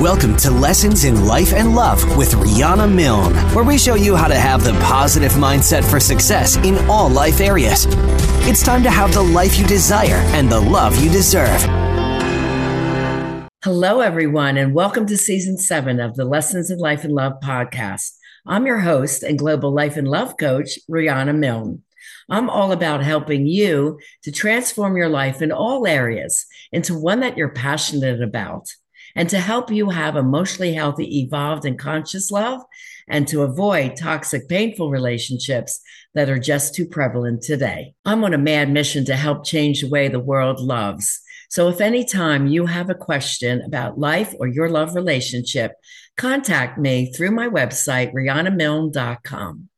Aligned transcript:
Welcome 0.00 0.34
to 0.38 0.50
Lessons 0.50 1.04
in 1.04 1.26
Life 1.26 1.52
and 1.52 1.74
Love 1.74 2.16
with 2.16 2.32
Riana 2.32 2.90
Milne, 2.90 3.34
where 3.54 3.66
we 3.66 3.76
show 3.76 3.96
you 3.96 4.16
how 4.16 4.28
to 4.28 4.34
have 4.34 4.64
the 4.64 4.72
positive 4.80 5.32
mindset 5.32 5.84
for 5.84 6.00
success 6.00 6.56
in 6.56 6.78
all 6.88 7.10
life 7.10 7.38
areas. 7.38 7.84
It's 8.48 8.62
time 8.62 8.82
to 8.84 8.90
have 8.90 9.12
the 9.12 9.20
life 9.20 9.58
you 9.58 9.66
desire 9.66 10.22
and 10.32 10.48
the 10.48 10.58
love 10.58 10.98
you 11.04 11.10
deserve. 11.10 11.60
Hello, 13.62 14.00
everyone, 14.00 14.56
and 14.56 14.72
welcome 14.72 15.04
to 15.04 15.18
season 15.18 15.58
seven 15.58 16.00
of 16.00 16.16
the 16.16 16.24
Lessons 16.24 16.70
in 16.70 16.78
Life 16.78 17.04
and 17.04 17.12
Love 17.12 17.34
podcast. 17.42 18.16
I'm 18.46 18.64
your 18.64 18.78
host 18.78 19.22
and 19.22 19.38
global 19.38 19.70
life 19.70 19.98
and 19.98 20.08
love 20.08 20.38
coach, 20.38 20.78
Riana 20.90 21.36
Milne. 21.36 21.82
I'm 22.30 22.48
all 22.48 22.72
about 22.72 23.02
helping 23.02 23.46
you 23.46 24.00
to 24.22 24.32
transform 24.32 24.96
your 24.96 25.10
life 25.10 25.42
in 25.42 25.52
all 25.52 25.86
areas 25.86 26.46
into 26.72 26.98
one 26.98 27.20
that 27.20 27.36
you're 27.36 27.50
passionate 27.50 28.22
about 28.22 28.66
and 29.14 29.28
to 29.30 29.38
help 29.38 29.70
you 29.70 29.90
have 29.90 30.16
emotionally 30.16 30.74
healthy, 30.74 31.20
evolved, 31.20 31.64
and 31.64 31.78
conscious 31.78 32.30
love 32.30 32.62
and 33.08 33.26
to 33.28 33.42
avoid 33.42 33.96
toxic, 33.96 34.48
painful 34.48 34.90
relationships 34.90 35.80
that 36.14 36.30
are 36.30 36.38
just 36.38 36.74
too 36.74 36.86
prevalent 36.86 37.42
today. 37.42 37.94
I'm 38.04 38.24
on 38.24 38.34
a 38.34 38.38
mad 38.38 38.70
mission 38.70 39.04
to 39.06 39.16
help 39.16 39.44
change 39.44 39.80
the 39.80 39.88
way 39.88 40.08
the 40.08 40.20
world 40.20 40.60
loves. 40.60 41.20
So 41.48 41.68
if 41.68 41.80
any 41.80 42.04
time 42.04 42.46
you 42.46 42.66
have 42.66 42.90
a 42.90 42.94
question 42.94 43.62
about 43.62 43.98
life 43.98 44.34
or 44.38 44.46
your 44.46 44.68
love 44.68 44.94
relationship, 44.94 45.72
contact 46.16 46.78
me 46.78 47.12
through 47.12 47.32
my 47.32 47.48
website, 47.48 48.12
rianamilne.com. 48.12 49.69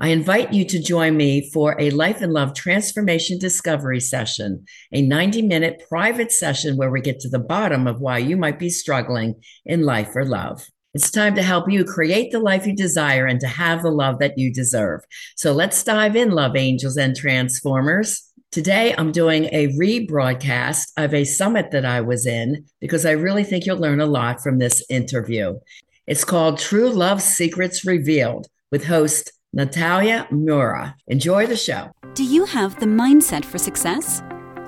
I 0.00 0.10
invite 0.10 0.52
you 0.52 0.64
to 0.66 0.80
join 0.80 1.16
me 1.16 1.50
for 1.50 1.74
a 1.80 1.90
Life 1.90 2.22
and 2.22 2.32
Love 2.32 2.54
Transformation 2.54 3.36
Discovery 3.36 3.98
session, 3.98 4.64
a 4.92 5.02
90 5.02 5.42
minute 5.42 5.82
private 5.88 6.30
session 6.30 6.76
where 6.76 6.90
we 6.90 7.00
get 7.00 7.18
to 7.20 7.28
the 7.28 7.40
bottom 7.40 7.88
of 7.88 8.00
why 8.00 8.18
you 8.18 8.36
might 8.36 8.60
be 8.60 8.70
struggling 8.70 9.34
in 9.66 9.82
life 9.82 10.14
or 10.14 10.24
love. 10.24 10.64
It's 10.94 11.10
time 11.10 11.34
to 11.34 11.42
help 11.42 11.68
you 11.68 11.84
create 11.84 12.30
the 12.30 12.38
life 12.38 12.64
you 12.64 12.76
desire 12.76 13.26
and 13.26 13.40
to 13.40 13.48
have 13.48 13.82
the 13.82 13.90
love 13.90 14.20
that 14.20 14.38
you 14.38 14.52
deserve. 14.52 15.00
So 15.34 15.52
let's 15.52 15.82
dive 15.82 16.14
in, 16.14 16.30
love 16.30 16.54
angels 16.54 16.96
and 16.96 17.16
transformers. 17.16 18.22
Today, 18.52 18.94
I'm 18.96 19.10
doing 19.10 19.46
a 19.46 19.66
rebroadcast 19.76 20.92
of 20.96 21.12
a 21.12 21.24
summit 21.24 21.72
that 21.72 21.84
I 21.84 22.02
was 22.02 22.24
in 22.24 22.66
because 22.80 23.04
I 23.04 23.12
really 23.12 23.42
think 23.42 23.66
you'll 23.66 23.78
learn 23.78 24.00
a 24.00 24.06
lot 24.06 24.42
from 24.42 24.58
this 24.58 24.84
interview. 24.88 25.58
It's 26.06 26.24
called 26.24 26.58
True 26.58 26.88
Love 26.88 27.20
Secrets 27.20 27.84
Revealed 27.84 28.46
with 28.70 28.84
host 28.84 29.32
Natalia 29.52 30.26
Murura. 30.30 30.94
Enjoy 31.06 31.46
the 31.46 31.56
show. 31.56 31.90
Do 32.14 32.22
you 32.22 32.44
have 32.44 32.78
the 32.78 32.86
mindset 32.86 33.44
for 33.44 33.58
success? 33.58 34.22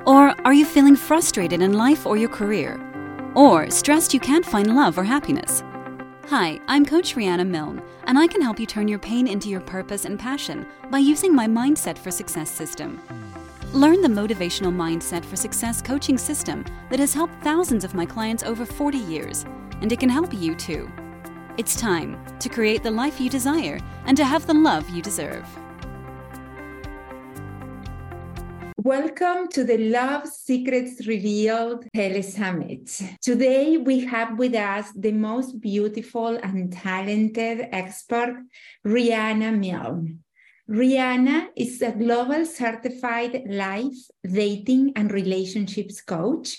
Or 0.07 0.35
are 0.47 0.55
you 0.55 0.65
feeling 0.65 0.97
frustrated 0.97 1.61
in 1.61 1.75
life 1.75 2.07
or 2.07 2.17
your 2.17 2.31
career? 2.31 2.81
Or 3.35 3.71
stressed 3.71 4.15
you 4.15 4.21
can't 4.21 4.45
find 4.45 4.75
love 4.75 4.97
or 4.97 5.05
happiness? 5.05 5.63
Hi, 6.29 6.61
I'm 6.67 6.87
Coach 6.87 7.15
Riana 7.15 7.47
Milne, 7.47 7.83
and 8.05 8.19
I 8.19 8.27
can 8.27 8.41
help 8.41 8.59
you 8.59 8.67
turn 8.67 8.89
your 8.89 8.99
pain 8.99 9.27
into 9.27 9.51
your 9.51 9.61
purpose 9.61 10.07
and 10.07 10.19
passion 10.19 10.67
by 10.91 10.99
using 10.99 11.35
my 11.35 11.47
Mindset 11.47 11.99
for 11.99 12.11
Success 12.11 12.51
system. 12.51 13.01
Learn 13.75 14.01
the 14.01 14.09
motivational 14.09 14.75
Mindset 14.75 15.25
for 15.25 15.37
Success 15.37 15.83
coaching 15.83 16.17
system 16.17 16.65
that 16.89 17.01
has 17.01 17.13
helped 17.13 17.43
thousands 17.43 17.85
of 17.85 17.95
my 17.95 18.07
clients 18.07 18.45
over 18.45 18.65
40 18.65 18.97
years, 18.97 19.45
and 19.83 19.93
it 19.93 20.01
can 20.01 20.09
help 20.09 20.33
you 20.33 20.55
too. 20.55 20.91
It's 21.61 21.77
time 21.77 22.17
to 22.39 22.49
create 22.49 22.83
the 22.83 22.91
life 22.91 23.21
you 23.21 23.29
desire 23.29 23.79
and 24.07 24.17
to 24.17 24.25
have 24.25 24.47
the 24.47 24.55
love 24.55 24.89
you 24.89 25.03
deserve. 25.03 25.47
Welcome 28.79 29.49
to 29.49 29.65
the 29.65 29.77
Love 29.77 30.27
Secrets 30.27 31.07
Revealed 31.07 31.85
Tele 31.95 32.23
Summit. 32.23 32.99
Today 33.21 33.77
we 33.77 34.07
have 34.07 34.39
with 34.39 34.55
us 34.55 34.91
the 34.97 35.13
most 35.13 35.61
beautiful 35.61 36.29
and 36.29 36.73
talented 36.73 37.69
expert, 37.73 38.43
Riana 38.87 39.53
Milne. 39.53 40.21
Riana 40.67 41.49
is 41.57 41.83
a 41.83 41.93
global 41.93 42.47
certified 42.47 43.43
life, 43.47 44.01
dating, 44.25 44.95
and 44.97 45.13
relationships 45.13 46.01
coach 46.01 46.57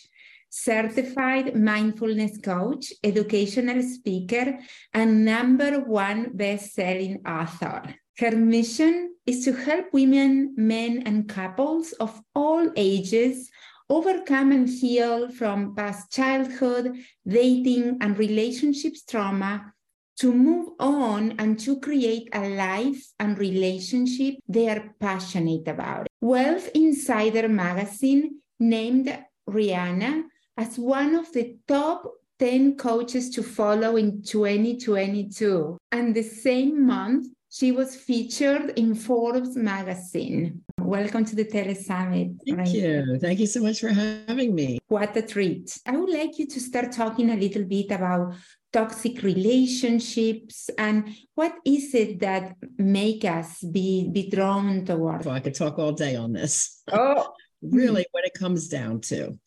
certified 0.51 1.55
mindfulness 1.55 2.37
coach, 2.37 2.91
educational 3.03 3.81
speaker, 3.81 4.59
and 4.93 5.25
number 5.25 5.79
one 5.79 6.31
best-selling 6.35 7.21
author. 7.25 7.81
Her 8.17 8.35
mission 8.35 9.15
is 9.25 9.45
to 9.45 9.53
help 9.53 9.85
women, 9.93 10.53
men, 10.57 11.03
and 11.05 11.27
couples 11.27 11.93
of 11.93 12.21
all 12.35 12.69
ages 12.75 13.49
overcome 13.89 14.51
and 14.51 14.69
heal 14.69 15.29
from 15.31 15.73
past 15.73 16.11
childhood, 16.11 16.97
dating, 17.25 17.97
and 18.01 18.17
relationships 18.19 19.03
trauma 19.03 19.73
to 20.17 20.33
move 20.33 20.69
on 20.79 21.33
and 21.39 21.59
to 21.59 21.79
create 21.79 22.29
a 22.33 22.49
life 22.49 23.01
and 23.19 23.39
relationship 23.39 24.35
they 24.47 24.69
are 24.69 24.93
passionate 24.99 25.67
about. 25.67 26.07
Wealth 26.19 26.69
Insider 26.75 27.47
magazine 27.47 28.41
named 28.59 29.17
Riana 29.49 30.23
as 30.57 30.77
one 30.77 31.15
of 31.15 31.31
the 31.33 31.57
top 31.67 32.03
10 32.39 32.75
coaches 32.75 33.29
to 33.29 33.43
follow 33.43 33.97
in 33.97 34.23
2022. 34.23 35.77
And 35.91 36.15
the 36.15 36.23
same 36.23 36.85
month, 36.85 37.27
she 37.51 37.71
was 37.71 37.95
featured 37.95 38.71
in 38.77 38.95
Forbes 38.95 39.55
magazine. 39.55 40.61
Welcome 40.79 41.25
to 41.25 41.35
the 41.35 41.45
Tele 41.45 41.75
Summit. 41.75 42.31
Thank 42.45 42.57
right? 42.57 42.67
you. 42.67 43.19
Thank 43.19 43.39
you 43.39 43.45
so 43.45 43.61
much 43.61 43.79
for 43.79 43.89
having 43.89 44.55
me. 44.55 44.79
What 44.87 45.15
a 45.17 45.21
treat. 45.21 45.77
I 45.85 45.95
would 45.95 46.09
like 46.09 46.39
you 46.39 46.47
to 46.47 46.59
start 46.59 46.91
talking 46.91 47.29
a 47.29 47.35
little 47.35 47.63
bit 47.63 47.91
about 47.91 48.33
toxic 48.73 49.21
relationships 49.21 50.69
and 50.77 51.09
what 51.35 51.53
is 51.65 51.93
it 51.93 52.21
that 52.21 52.55
make 52.77 53.23
us 53.25 53.61
be, 53.61 54.09
be 54.09 54.29
drawn 54.29 54.85
toward? 54.85 55.25
Well, 55.25 55.35
I 55.35 55.41
could 55.41 55.55
talk 55.55 55.77
all 55.77 55.91
day 55.91 56.15
on 56.15 56.33
this. 56.33 56.81
Oh. 56.91 57.33
really, 57.61 58.05
what 58.11 58.25
it 58.25 58.33
comes 58.33 58.67
down 58.67 59.01
to 59.01 59.37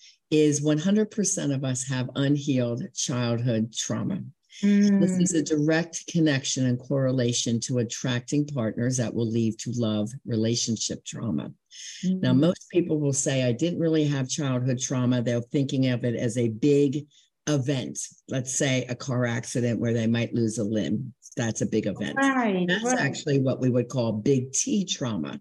is 0.41 0.61
100% 0.65 1.55
of 1.55 1.65
us 1.65 1.87
have 1.87 2.11
unhealed 2.15 2.83
childhood 2.95 3.73
trauma. 3.75 4.23
Mm. 4.63 5.01
This 5.01 5.19
is 5.19 5.35
a 5.35 5.43
direct 5.43 6.07
connection 6.07 6.67
and 6.67 6.79
correlation 6.79 7.59
to 7.61 7.79
attracting 7.79 8.47
partners 8.47 8.97
that 8.99 9.13
will 9.13 9.29
lead 9.29 9.59
to 9.61 9.73
love 9.75 10.11
relationship 10.25 11.05
trauma. 11.05 11.53
Mm. 12.05 12.21
Now, 12.21 12.33
most 12.33 12.69
people 12.71 13.01
will 13.01 13.13
say, 13.13 13.43
I 13.43 13.53
didn't 13.53 13.81
really 13.81 14.05
have 14.05 14.29
childhood 14.29 14.79
trauma. 14.79 15.23
They're 15.23 15.41
thinking 15.41 15.89
of 15.89 16.05
it 16.05 16.15
as 16.15 16.39
a 16.39 16.49
big 16.49 17.07
event. 17.49 17.99
Let's 18.29 18.57
say 18.57 18.85
a 18.89 18.95
car 18.95 19.27
accident 19.27 19.81
where 19.81 19.93
they 19.93 20.07
might 20.07 20.35
lose 20.35 20.59
a 20.59 20.65
limb. 20.65 21.13
That's 21.37 21.63
a 21.63 21.67
big 21.67 21.87
event. 21.87 22.17
Right, 22.17 22.65
That's 22.69 22.85
right. 22.85 23.01
actually 23.01 23.41
what 23.41 23.61
we 23.61 23.71
would 23.71 23.89
call 23.89 24.13
big 24.13 24.53
T 24.53 24.85
trauma. 24.85 25.41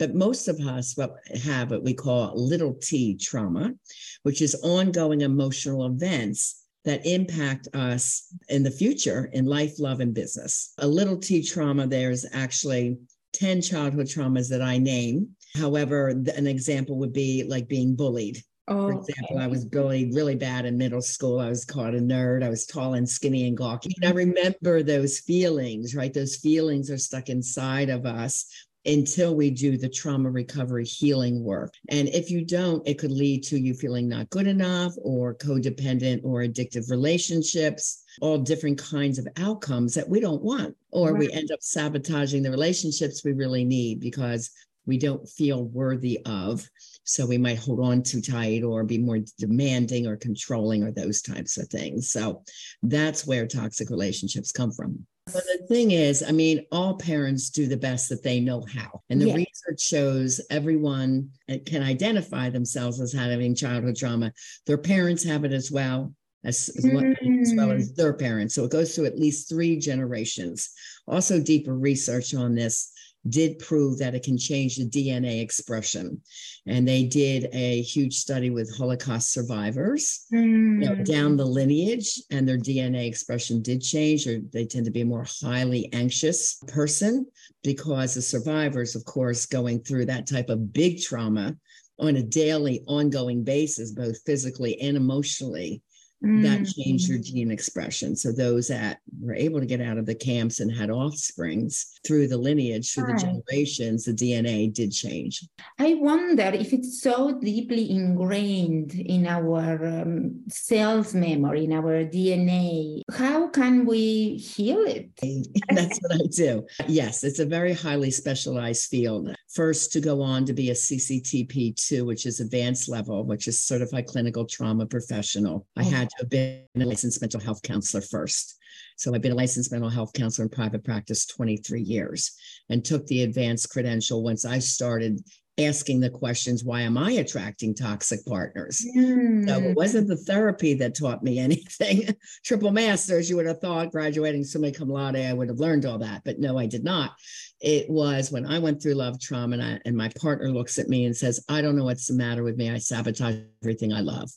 But 0.00 0.14
most 0.14 0.48
of 0.48 0.58
us 0.60 0.96
have 1.44 1.70
what 1.70 1.84
we 1.84 1.92
call 1.92 2.32
little 2.34 2.72
t 2.72 3.16
trauma, 3.16 3.74
which 4.22 4.40
is 4.40 4.54
ongoing 4.62 5.20
emotional 5.20 5.84
events 5.84 6.64
that 6.86 7.04
impact 7.04 7.68
us 7.74 8.32
in 8.48 8.62
the 8.62 8.70
future 8.70 9.28
in 9.34 9.44
life, 9.44 9.78
love, 9.78 10.00
and 10.00 10.14
business. 10.14 10.72
A 10.78 10.88
little 10.88 11.18
t 11.18 11.42
trauma, 11.42 11.86
there's 11.86 12.24
actually 12.32 12.96
10 13.34 13.60
childhood 13.60 14.06
traumas 14.06 14.48
that 14.48 14.62
I 14.62 14.78
name. 14.78 15.28
However, 15.54 16.08
an 16.08 16.46
example 16.46 16.96
would 16.96 17.12
be 17.12 17.44
like 17.44 17.68
being 17.68 17.94
bullied. 17.94 18.42
Oh, 18.68 18.86
For 18.86 18.92
example, 18.92 19.36
okay. 19.36 19.44
I 19.44 19.48
was 19.48 19.66
bullied 19.66 20.14
really 20.14 20.36
bad 20.36 20.64
in 20.64 20.78
middle 20.78 21.02
school. 21.02 21.40
I 21.40 21.48
was 21.48 21.64
called 21.64 21.94
a 21.94 22.00
nerd. 22.00 22.42
I 22.42 22.48
was 22.48 22.64
tall 22.64 22.94
and 22.94 23.06
skinny 23.06 23.48
and 23.48 23.56
gawky. 23.56 23.92
And 24.00 24.10
I 24.10 24.14
remember 24.14 24.82
those 24.82 25.18
feelings, 25.18 25.94
right? 25.94 26.14
Those 26.14 26.36
feelings 26.36 26.88
are 26.90 26.96
stuck 26.96 27.28
inside 27.28 27.90
of 27.90 28.06
us 28.06 28.46
until 28.86 29.34
we 29.34 29.50
do 29.50 29.76
the 29.76 29.88
trauma 29.88 30.30
recovery 30.30 30.84
healing 30.84 31.44
work. 31.44 31.74
And 31.90 32.08
if 32.08 32.30
you 32.30 32.44
don't, 32.44 32.86
it 32.88 32.98
could 32.98 33.10
lead 33.10 33.42
to 33.44 33.58
you 33.58 33.74
feeling 33.74 34.08
not 34.08 34.30
good 34.30 34.46
enough 34.46 34.94
or 35.02 35.34
codependent 35.34 36.20
or 36.24 36.40
addictive 36.40 36.90
relationships, 36.90 38.04
all 38.22 38.38
different 38.38 38.78
kinds 38.78 39.18
of 39.18 39.28
outcomes 39.36 39.94
that 39.94 40.08
we 40.08 40.20
don't 40.20 40.42
want. 40.42 40.74
Or 40.90 41.12
right. 41.12 41.20
we 41.20 41.32
end 41.32 41.50
up 41.52 41.62
sabotaging 41.62 42.42
the 42.42 42.50
relationships 42.50 43.24
we 43.24 43.32
really 43.32 43.64
need 43.64 44.00
because 44.00 44.50
we 44.86 44.98
don't 44.98 45.28
feel 45.28 45.64
worthy 45.64 46.20
of. 46.24 46.66
So 47.04 47.26
we 47.26 47.38
might 47.38 47.58
hold 47.58 47.80
on 47.80 48.02
too 48.02 48.20
tight 48.20 48.62
or 48.62 48.82
be 48.82 48.98
more 48.98 49.18
demanding 49.38 50.06
or 50.06 50.16
controlling 50.16 50.82
or 50.82 50.90
those 50.90 51.22
types 51.22 51.58
of 51.58 51.68
things. 51.68 52.10
So 52.10 52.42
that's 52.82 53.26
where 53.26 53.46
toxic 53.46 53.90
relationships 53.90 54.52
come 54.52 54.72
from. 54.72 55.06
But 55.26 55.44
the 55.44 55.66
thing 55.68 55.92
is, 55.92 56.24
I 56.26 56.32
mean, 56.32 56.66
all 56.72 56.94
parents 56.94 57.50
do 57.50 57.66
the 57.66 57.76
best 57.76 58.08
that 58.08 58.22
they 58.22 58.40
know 58.40 58.64
how. 58.72 59.02
And 59.10 59.20
the 59.20 59.28
yeah. 59.28 59.34
research 59.34 59.80
shows 59.80 60.40
everyone 60.50 61.30
can 61.66 61.82
identify 61.82 62.50
themselves 62.50 63.00
as 63.00 63.12
having 63.12 63.54
childhood 63.54 63.96
trauma. 63.96 64.32
Their 64.66 64.78
parents 64.78 65.22
have 65.24 65.44
it 65.44 65.52
as 65.52 65.70
well. 65.70 66.12
As, 66.42 66.70
well, 66.82 67.04
as 67.04 67.52
well 67.54 67.70
as 67.70 67.92
mm. 67.92 67.96
their 67.96 68.14
parents. 68.14 68.54
So 68.54 68.64
it 68.64 68.70
goes 68.70 68.94
through 68.94 69.04
at 69.04 69.18
least 69.18 69.50
three 69.50 69.78
generations. 69.78 70.70
Also, 71.06 71.38
deeper 71.38 71.76
research 71.76 72.34
on 72.34 72.54
this 72.54 72.92
did 73.28 73.58
prove 73.58 73.98
that 73.98 74.14
it 74.14 74.22
can 74.22 74.38
change 74.38 74.76
the 74.76 74.88
DNA 74.88 75.42
expression. 75.42 76.20
And 76.66 76.88
they 76.88 77.04
did 77.04 77.48
a 77.52 77.82
huge 77.82 78.16
study 78.16 78.50
with 78.50 78.74
Holocaust 78.76 79.32
survivors 79.32 80.26
Mm. 80.32 80.82
you 80.82 80.88
know, 80.88 81.04
down 81.04 81.36
the 81.36 81.44
lineage, 81.44 82.20
and 82.30 82.48
their 82.48 82.56
DNA 82.58 83.06
expression 83.06 83.60
did 83.62 83.82
change, 83.82 84.26
or 84.26 84.40
they 84.52 84.64
tend 84.64 84.84
to 84.86 84.90
be 84.90 85.02
a 85.02 85.04
more 85.06 85.26
highly 85.42 85.92
anxious 85.92 86.56
person 86.68 87.26
because 87.62 88.14
the 88.14 88.22
survivors, 88.22 88.96
of 88.96 89.04
course, 89.04 89.46
going 89.46 89.80
through 89.80 90.06
that 90.06 90.26
type 90.26 90.48
of 90.48 90.72
big 90.72 91.00
trauma 91.00 91.56
on 91.98 92.16
a 92.16 92.22
daily, 92.22 92.82
ongoing 92.86 93.44
basis, 93.44 93.90
both 93.92 94.22
physically 94.24 94.80
and 94.80 94.96
emotionally, 94.96 95.82
that 96.22 96.60
Mm. 96.60 96.74
changed 96.76 97.08
your 97.08 97.18
gene 97.18 97.50
expression. 97.50 98.14
So 98.14 98.30
those 98.30 98.68
that 98.68 98.98
were 99.22 99.34
able 99.34 99.58
to 99.58 99.64
get 99.64 99.80
out 99.80 99.96
of 99.96 100.04
the 100.04 100.14
camps 100.14 100.60
and 100.60 100.70
had 100.70 100.90
offsprings 100.90 101.86
through 102.06 102.28
the 102.28 102.36
lineage, 102.36 102.92
through 102.92 103.06
the 103.06 103.18
generations, 103.18 104.04
the 104.04 104.12
DNA 104.12 104.66
did 104.72 104.92
change. 104.92 105.48
I 105.78 105.94
wonder 105.94 106.42
if 106.52 106.74
it's 106.74 107.00
so 107.00 107.40
deeply 107.40 107.90
ingrained 107.90 108.94
in 108.94 109.26
our 109.26 109.86
um, 110.02 110.42
cells 110.50 111.14
memory, 111.14 111.64
in 111.64 111.72
our 111.72 112.04
DNA. 112.04 113.00
How 113.12 113.48
can 113.48 113.86
we 113.86 114.36
heal 114.36 114.80
it? 114.86 115.08
That's 115.70 115.98
what 116.02 116.12
I 116.20 116.26
do. 116.30 116.66
Yes, 116.86 117.24
it's 117.24 117.38
a 117.38 117.46
very 117.46 117.72
highly 117.72 118.10
specialized 118.10 118.90
field. 118.90 119.34
First, 119.52 119.92
to 119.92 120.00
go 120.00 120.22
on 120.22 120.44
to 120.46 120.52
be 120.52 120.70
a 120.70 120.74
CCTP2, 120.74 122.04
which 122.06 122.24
is 122.24 122.38
advanced 122.38 122.88
level, 122.88 123.24
which 123.24 123.48
is 123.48 123.58
certified 123.58 124.06
clinical 124.06 124.44
trauma 124.44 124.86
professional. 124.86 125.66
I 125.76 125.82
had 125.82 126.08
to 126.10 126.16
have 126.20 126.30
been 126.30 126.62
a 126.76 126.84
licensed 126.84 127.20
mental 127.20 127.40
health 127.40 127.60
counselor 127.62 128.00
first. 128.00 128.56
So 128.96 129.12
I've 129.12 129.22
been 129.22 129.32
a 129.32 129.36
licensed 129.36 129.72
mental 129.72 129.90
health 129.90 130.12
counselor 130.12 130.44
in 130.44 130.50
private 130.50 130.84
practice 130.84 131.26
23 131.26 131.82
years 131.82 132.32
and 132.68 132.84
took 132.84 133.06
the 133.08 133.22
advanced 133.24 133.70
credential 133.70 134.22
once 134.22 134.44
I 134.44 134.60
started 134.60 135.18
asking 135.58 136.00
the 136.00 136.08
questions 136.08 136.64
why 136.64 136.80
am 136.82 136.96
I 136.96 137.12
attracting 137.12 137.74
toxic 137.74 138.24
partners? 138.24 138.78
So 138.78 139.00
Mm. 139.00 139.70
it 139.70 139.76
wasn't 139.76 140.06
the 140.08 140.16
therapy 140.16 140.74
that 140.74 140.94
taught 140.94 141.22
me 141.24 141.38
anything. 141.48 142.14
Triple 142.44 142.70
masters, 142.70 143.28
you 143.28 143.36
would 143.36 143.46
have 143.46 143.60
thought 143.60 143.90
graduating 143.90 144.44
summa 144.44 144.70
cum 144.70 144.88
laude, 144.88 145.16
I 145.16 145.32
would 145.32 145.48
have 145.48 145.58
learned 145.58 145.84
all 145.86 145.98
that. 145.98 146.22
But 146.24 146.38
no, 146.38 146.56
I 146.56 146.66
did 146.66 146.84
not. 146.84 147.12
It 147.60 147.90
was 147.90 148.32
when 148.32 148.46
I 148.46 148.58
went 148.58 148.82
through 148.82 148.94
love 148.94 149.20
trauma 149.20 149.54
and, 149.54 149.62
I, 149.62 149.80
and 149.84 149.96
my 149.96 150.08
partner 150.20 150.50
looks 150.50 150.78
at 150.78 150.88
me 150.88 151.04
and 151.04 151.16
says, 151.16 151.44
I 151.48 151.60
don't 151.60 151.76
know 151.76 151.84
what's 151.84 152.06
the 152.06 152.14
matter 152.14 152.42
with 152.42 152.56
me. 152.56 152.70
I 152.70 152.78
sabotage 152.78 153.36
everything 153.62 153.92
I 153.92 154.00
love. 154.00 154.30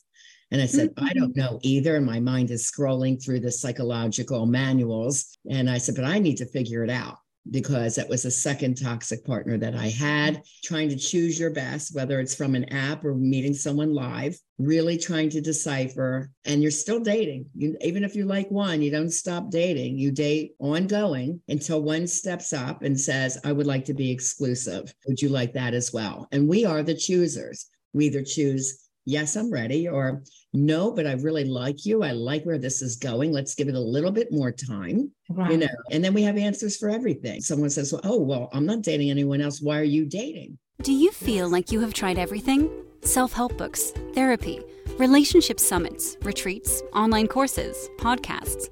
And 0.50 0.60
I 0.60 0.66
said, 0.66 0.90
I 0.98 1.12
don't 1.14 1.34
know 1.34 1.58
either. 1.62 1.96
And 1.96 2.06
my 2.06 2.20
mind 2.20 2.50
is 2.50 2.70
scrolling 2.70 3.22
through 3.22 3.40
the 3.40 3.50
psychological 3.50 4.46
manuals. 4.46 5.36
And 5.50 5.68
I 5.68 5.78
said, 5.78 5.94
but 5.96 6.04
I 6.04 6.18
need 6.18 6.36
to 6.36 6.46
figure 6.46 6.84
it 6.84 6.90
out 6.90 7.18
because 7.50 7.94
that 7.94 8.08
was 8.08 8.24
a 8.24 8.30
second 8.30 8.76
toxic 8.76 9.24
partner 9.24 9.58
that 9.58 9.74
I 9.74 9.88
had, 9.88 10.42
trying 10.62 10.88
to 10.88 10.96
choose 10.96 11.38
your 11.38 11.50
best, 11.50 11.94
whether 11.94 12.18
it's 12.20 12.34
from 12.34 12.54
an 12.54 12.64
app 12.72 13.04
or 13.04 13.14
meeting 13.14 13.54
someone 13.54 13.92
live, 13.92 14.38
really 14.58 14.96
trying 14.96 15.30
to 15.30 15.40
decipher. 15.40 16.30
And 16.44 16.62
you're 16.62 16.70
still 16.70 17.00
dating. 17.00 17.46
You, 17.54 17.76
even 17.82 18.04
if 18.04 18.14
you 18.14 18.24
like 18.24 18.50
one, 18.50 18.80
you 18.80 18.90
don't 18.90 19.10
stop 19.10 19.50
dating. 19.50 19.98
You 19.98 20.10
date 20.10 20.52
ongoing 20.58 21.40
until 21.48 21.82
one 21.82 22.06
steps 22.06 22.52
up 22.52 22.82
and 22.82 22.98
says, 22.98 23.38
I 23.44 23.52
would 23.52 23.66
like 23.66 23.84
to 23.86 23.94
be 23.94 24.10
exclusive. 24.10 24.94
Would 25.06 25.20
you 25.20 25.28
like 25.28 25.52
that 25.52 25.74
as 25.74 25.92
well? 25.92 26.28
And 26.32 26.48
we 26.48 26.64
are 26.64 26.82
the 26.82 26.94
choosers. 26.94 27.66
We 27.92 28.06
either 28.06 28.22
choose, 28.22 28.83
yes, 29.04 29.36
I'm 29.36 29.50
ready, 29.52 29.88
or 29.88 30.22
no, 30.52 30.90
but 30.92 31.06
I 31.06 31.12
really 31.12 31.44
like 31.44 31.84
you. 31.84 32.02
I 32.02 32.12
like 32.12 32.44
where 32.44 32.58
this 32.58 32.82
is 32.82 32.96
going. 32.96 33.32
Let's 33.32 33.54
give 33.54 33.68
it 33.68 33.74
a 33.74 33.80
little 33.80 34.12
bit 34.12 34.30
more 34.32 34.52
time 34.52 35.10
Right. 35.30 35.52
you 35.52 35.56
know 35.56 35.68
and 35.90 36.04
then 36.04 36.12
we 36.12 36.22
have 36.22 36.36
answers 36.36 36.76
for 36.76 36.90
everything 36.90 37.40
someone 37.40 37.70
says 37.70 37.90
well, 37.94 38.02
oh 38.04 38.20
well 38.20 38.50
i'm 38.52 38.66
not 38.66 38.82
dating 38.82 39.08
anyone 39.10 39.40
else 39.40 39.62
why 39.62 39.78
are 39.80 39.82
you 39.82 40.04
dating 40.04 40.58
Do 40.82 40.92
you 40.92 41.10
feel 41.12 41.48
like 41.48 41.72
you 41.72 41.80
have 41.80 41.94
tried 41.94 42.18
everything? 42.18 42.68
Self 43.00 43.32
help 43.32 43.56
books, 43.56 43.92
therapy, 44.12 44.60
relationship 44.98 45.58
summits, 45.58 46.18
retreats, 46.22 46.82
online 46.92 47.26
courses, 47.26 47.88
podcasts. 47.98 48.68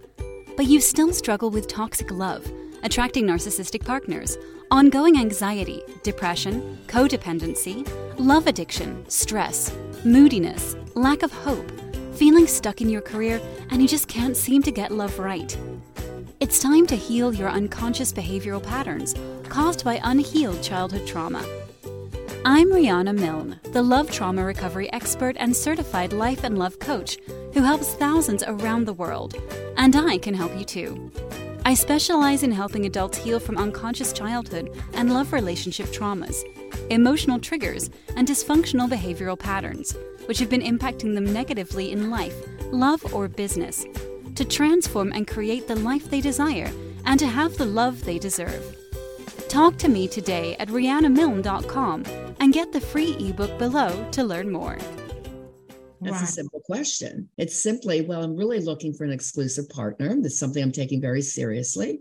But 0.56 0.66
you 0.66 0.80
still 0.80 1.12
struggle 1.14 1.50
with 1.50 1.68
toxic 1.68 2.10
love, 2.10 2.44
attracting 2.82 3.24
narcissistic 3.26 3.84
partners, 3.86 4.36
ongoing 4.72 5.18
anxiety, 5.18 5.82
depression, 6.02 6.78
codependency, 6.86 7.86
love 8.18 8.46
addiction, 8.46 9.06
stress, 9.06 9.70
moodiness, 10.02 10.76
lack 10.94 11.22
of 11.22 11.30
hope, 11.30 11.70
feeling 12.14 12.46
stuck 12.46 12.80
in 12.80 12.88
your 12.88 13.02
career, 13.02 13.38
and 13.70 13.82
you 13.82 13.86
just 13.86 14.08
can't 14.08 14.34
seem 14.34 14.62
to 14.62 14.72
get 14.72 14.90
love 14.90 15.18
right. 15.18 15.58
It's 16.40 16.58
time 16.58 16.86
to 16.86 16.96
heal 16.96 17.34
your 17.34 17.50
unconscious 17.50 18.14
behavioral 18.14 18.62
patterns 18.62 19.14
caused 19.46 19.84
by 19.84 20.00
unhealed 20.04 20.62
childhood 20.62 21.06
trauma. 21.06 21.44
I'm 22.46 22.72
Riana 22.72 23.14
Milne, 23.14 23.60
the 23.72 23.82
love 23.82 24.10
trauma 24.10 24.42
recovery 24.42 24.90
expert 24.94 25.36
and 25.38 25.54
certified 25.54 26.14
life 26.14 26.44
and 26.44 26.58
love 26.58 26.78
coach 26.78 27.18
who 27.52 27.60
helps 27.60 27.92
thousands 27.92 28.42
around 28.42 28.86
the 28.86 28.94
world, 28.94 29.34
and 29.76 29.94
I 29.94 30.16
can 30.16 30.32
help 30.32 30.56
you 30.58 30.64
too. 30.64 31.12
I 31.64 31.74
specialize 31.74 32.42
in 32.42 32.50
helping 32.50 32.86
adults 32.86 33.18
heal 33.18 33.38
from 33.38 33.56
unconscious 33.56 34.12
childhood 34.12 34.76
and 34.94 35.14
love 35.14 35.32
relationship 35.32 35.86
traumas, 35.86 36.42
emotional 36.90 37.38
triggers, 37.38 37.88
and 38.16 38.26
dysfunctional 38.26 38.90
behavioral 38.90 39.38
patterns, 39.38 39.96
which 40.26 40.40
have 40.40 40.50
been 40.50 40.60
impacting 40.60 41.14
them 41.14 41.32
negatively 41.32 41.92
in 41.92 42.10
life, 42.10 42.34
love, 42.72 43.14
or 43.14 43.28
business, 43.28 43.86
to 44.34 44.44
transform 44.44 45.12
and 45.12 45.28
create 45.28 45.68
the 45.68 45.76
life 45.76 46.10
they 46.10 46.20
desire 46.20 46.70
and 47.06 47.20
to 47.20 47.28
have 47.28 47.56
the 47.56 47.66
love 47.66 48.04
they 48.04 48.18
deserve. 48.18 48.76
Talk 49.48 49.76
to 49.78 49.88
me 49.88 50.08
today 50.08 50.56
at 50.58 50.68
rianamilne.com 50.68 52.04
and 52.40 52.52
get 52.52 52.72
the 52.72 52.80
free 52.80 53.16
ebook 53.20 53.56
below 53.58 54.08
to 54.10 54.24
learn 54.24 54.50
more. 54.50 54.78
That's 56.02 56.16
Right. 56.20 56.28
a 56.28 56.32
simple 56.32 56.60
question. 56.60 57.28
It's 57.38 57.56
simply 57.58 58.02
well 58.02 58.22
i'm 58.22 58.36
really 58.36 58.60
looking 58.60 58.92
for 58.92 59.04
an 59.04 59.12
exclusive 59.12 59.68
partner. 59.68 60.16
That's 60.20 60.38
something 60.38 60.62
i'm 60.62 60.72
taking 60.72 61.00
very 61.00 61.22
seriously 61.22 62.00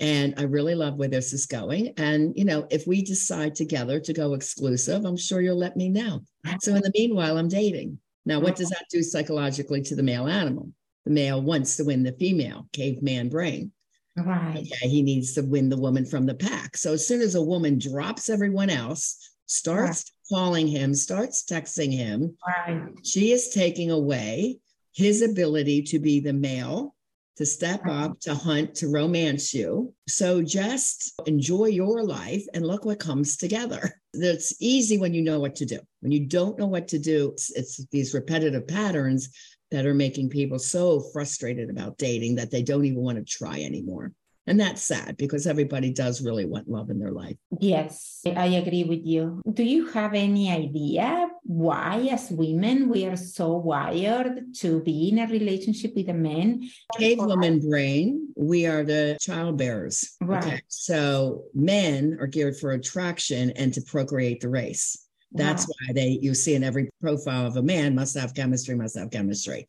and 0.00 0.34
i 0.38 0.42
really 0.42 0.74
love 0.74 0.96
where 0.96 1.08
this 1.08 1.32
is 1.32 1.46
going. 1.46 1.92
And 1.96 2.32
you 2.36 2.44
know 2.44 2.66
if 2.70 2.86
we 2.86 3.02
decide 3.02 3.54
together 3.54 4.00
to 4.00 4.12
go 4.12 4.34
exclusive 4.34 5.04
i'm 5.04 5.16
sure 5.16 5.40
you'll 5.40 5.58
let 5.58 5.76
me 5.76 5.88
know. 5.88 6.20
So 6.60 6.74
in 6.74 6.82
the 6.82 6.92
meanwhile 6.94 7.36
i'm 7.38 7.48
dating. 7.48 7.98
Now 8.26 8.40
what 8.40 8.56
does 8.56 8.70
that 8.70 8.86
do 8.90 9.02
psychologically 9.02 9.82
to 9.82 9.94
the 9.96 10.02
male 10.02 10.26
animal? 10.28 10.70
The 11.04 11.10
male 11.10 11.42
wants 11.42 11.76
to 11.76 11.84
win 11.84 12.02
the 12.02 12.12
female 12.12 12.68
caveman 12.72 13.28
brain. 13.28 13.72
Right. 14.16 14.58
Okay, 14.72 14.88
he 14.88 15.02
needs 15.02 15.34
to 15.34 15.42
win 15.42 15.68
the 15.68 15.76
woman 15.76 16.06
from 16.06 16.24
the 16.24 16.34
pack. 16.36 16.76
So 16.76 16.92
as 16.94 17.06
soon 17.06 17.20
as 17.20 17.34
a 17.34 17.42
woman 17.42 17.78
drops 17.78 18.30
everyone 18.30 18.70
else, 18.70 19.18
starts 19.46 20.10
calling 20.28 20.66
him, 20.66 20.94
starts 20.94 21.44
texting 21.44 21.92
him, 21.92 22.36
Right. 22.46 22.88
she 23.02 23.32
is 23.32 23.50
taking 23.50 23.90
away 23.90 24.58
his 24.94 25.22
ability 25.22 25.82
to 25.82 25.98
be 25.98 26.20
the 26.20 26.32
male, 26.32 26.94
to 27.36 27.44
step 27.44 27.84
up, 27.88 28.20
to 28.20 28.34
hunt, 28.34 28.76
to 28.76 28.88
romance 28.88 29.52
you. 29.52 29.92
So 30.08 30.40
just 30.40 31.12
enjoy 31.26 31.66
your 31.66 32.04
life 32.04 32.44
and 32.54 32.64
look 32.64 32.84
what 32.84 33.00
comes 33.00 33.36
together. 33.36 34.00
It's 34.12 34.54
easy 34.60 34.98
when 34.98 35.12
you 35.12 35.22
know 35.22 35.40
what 35.40 35.56
to 35.56 35.66
do. 35.66 35.80
When 36.00 36.12
you 36.12 36.26
don't 36.26 36.58
know 36.58 36.68
what 36.68 36.86
to 36.88 36.98
do, 37.00 37.30
it's, 37.32 37.50
it's 37.50 37.84
these 37.88 38.14
repetitive 38.14 38.68
patterns 38.68 39.30
that 39.72 39.86
are 39.86 39.94
making 39.94 40.28
people 40.28 40.60
so 40.60 41.00
frustrated 41.12 41.68
about 41.70 41.98
dating 41.98 42.36
that 42.36 42.52
they 42.52 42.62
don't 42.62 42.84
even 42.84 43.02
want 43.02 43.18
to 43.18 43.24
try 43.24 43.60
anymore. 43.62 44.12
And 44.46 44.60
that's 44.60 44.82
sad 44.82 45.16
because 45.16 45.46
everybody 45.46 45.92
does 45.92 46.22
really 46.22 46.44
want 46.44 46.68
love 46.68 46.90
in 46.90 46.98
their 46.98 47.12
life. 47.12 47.36
Yes, 47.60 48.20
I 48.26 48.46
agree 48.46 48.84
with 48.84 49.04
you. 49.04 49.40
Do 49.50 49.62
you 49.62 49.86
have 49.88 50.12
any 50.12 50.50
idea 50.52 51.28
why, 51.44 52.08
as 52.10 52.30
women, 52.30 52.88
we 52.90 53.06
are 53.06 53.16
so 53.16 53.56
wired 53.56 54.54
to 54.60 54.82
be 54.82 55.08
in 55.08 55.18
a 55.18 55.26
relationship 55.26 55.94
with 55.96 56.08
a 56.10 56.14
man? 56.14 56.68
Cave 56.98 57.18
woman 57.18 57.58
brain, 57.60 58.28
we 58.36 58.66
are 58.66 58.84
the 58.84 59.16
child 59.20 59.56
bearers. 59.56 60.14
Right. 60.20 60.62
So 60.68 61.44
men 61.54 62.18
are 62.20 62.26
geared 62.26 62.58
for 62.58 62.72
attraction 62.72 63.50
and 63.52 63.72
to 63.74 63.80
procreate 63.82 64.40
the 64.40 64.50
race. 64.50 64.98
That's 65.32 65.66
Wow. 65.66 65.74
why 65.88 65.92
they 65.94 66.18
you 66.20 66.34
see 66.34 66.54
in 66.54 66.62
every 66.62 66.90
profile 67.00 67.46
of 67.46 67.56
a 67.56 67.62
man 67.62 67.94
must 67.94 68.16
have 68.16 68.34
chemistry, 68.34 68.74
must 68.74 68.96
have 68.98 69.10
chemistry. 69.10 69.66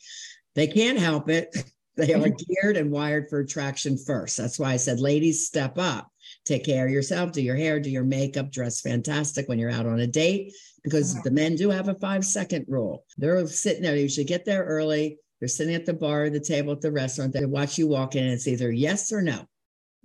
They 0.53 0.67
can't 0.67 1.00
help 1.00 1.29
it. 1.29 1.55
They 1.97 2.13
are 2.13 2.19
mm-hmm. 2.19 2.53
geared 2.61 2.77
and 2.77 2.91
wired 2.91 3.29
for 3.29 3.39
attraction 3.39 3.97
first. 3.97 4.35
That's 4.37 4.59
why 4.59 4.73
I 4.73 4.77
said, 4.77 4.99
ladies, 4.99 5.47
step 5.47 5.77
up. 5.77 6.11
Take 6.43 6.65
care 6.65 6.85
of 6.85 6.91
yourself, 6.91 7.31
do 7.31 7.41
your 7.41 7.55
hair, 7.55 7.79
do 7.79 7.89
your 7.89 8.03
makeup, 8.03 8.51
dress 8.51 8.81
fantastic 8.81 9.47
when 9.47 9.59
you're 9.59 9.71
out 9.71 9.85
on 9.85 9.99
a 9.99 10.07
date, 10.07 10.53
because 10.83 11.15
Right. 11.15 11.23
the 11.23 11.31
men 11.31 11.55
do 11.55 11.69
have 11.69 11.87
a 11.87 11.95
five 11.95 12.25
second 12.25 12.65
rule. 12.67 13.05
They're 13.17 13.47
sitting 13.47 13.83
there, 13.83 13.95
you 13.95 14.09
should 14.09 14.27
get 14.27 14.45
there 14.45 14.63
early. 14.63 15.17
They're 15.39 15.47
sitting 15.47 15.75
at 15.75 15.85
the 15.85 15.93
bar, 15.93 16.29
the 16.29 16.39
table 16.39 16.73
at 16.73 16.81
the 16.81 16.91
restaurant. 16.91 17.33
They 17.33 17.45
watch 17.45 17.77
you 17.77 17.87
walk 17.87 18.15
in, 18.15 18.23
and 18.23 18.33
it's 18.33 18.47
either 18.47 18.71
yes 18.71 19.11
or 19.11 19.21
no. 19.21 19.45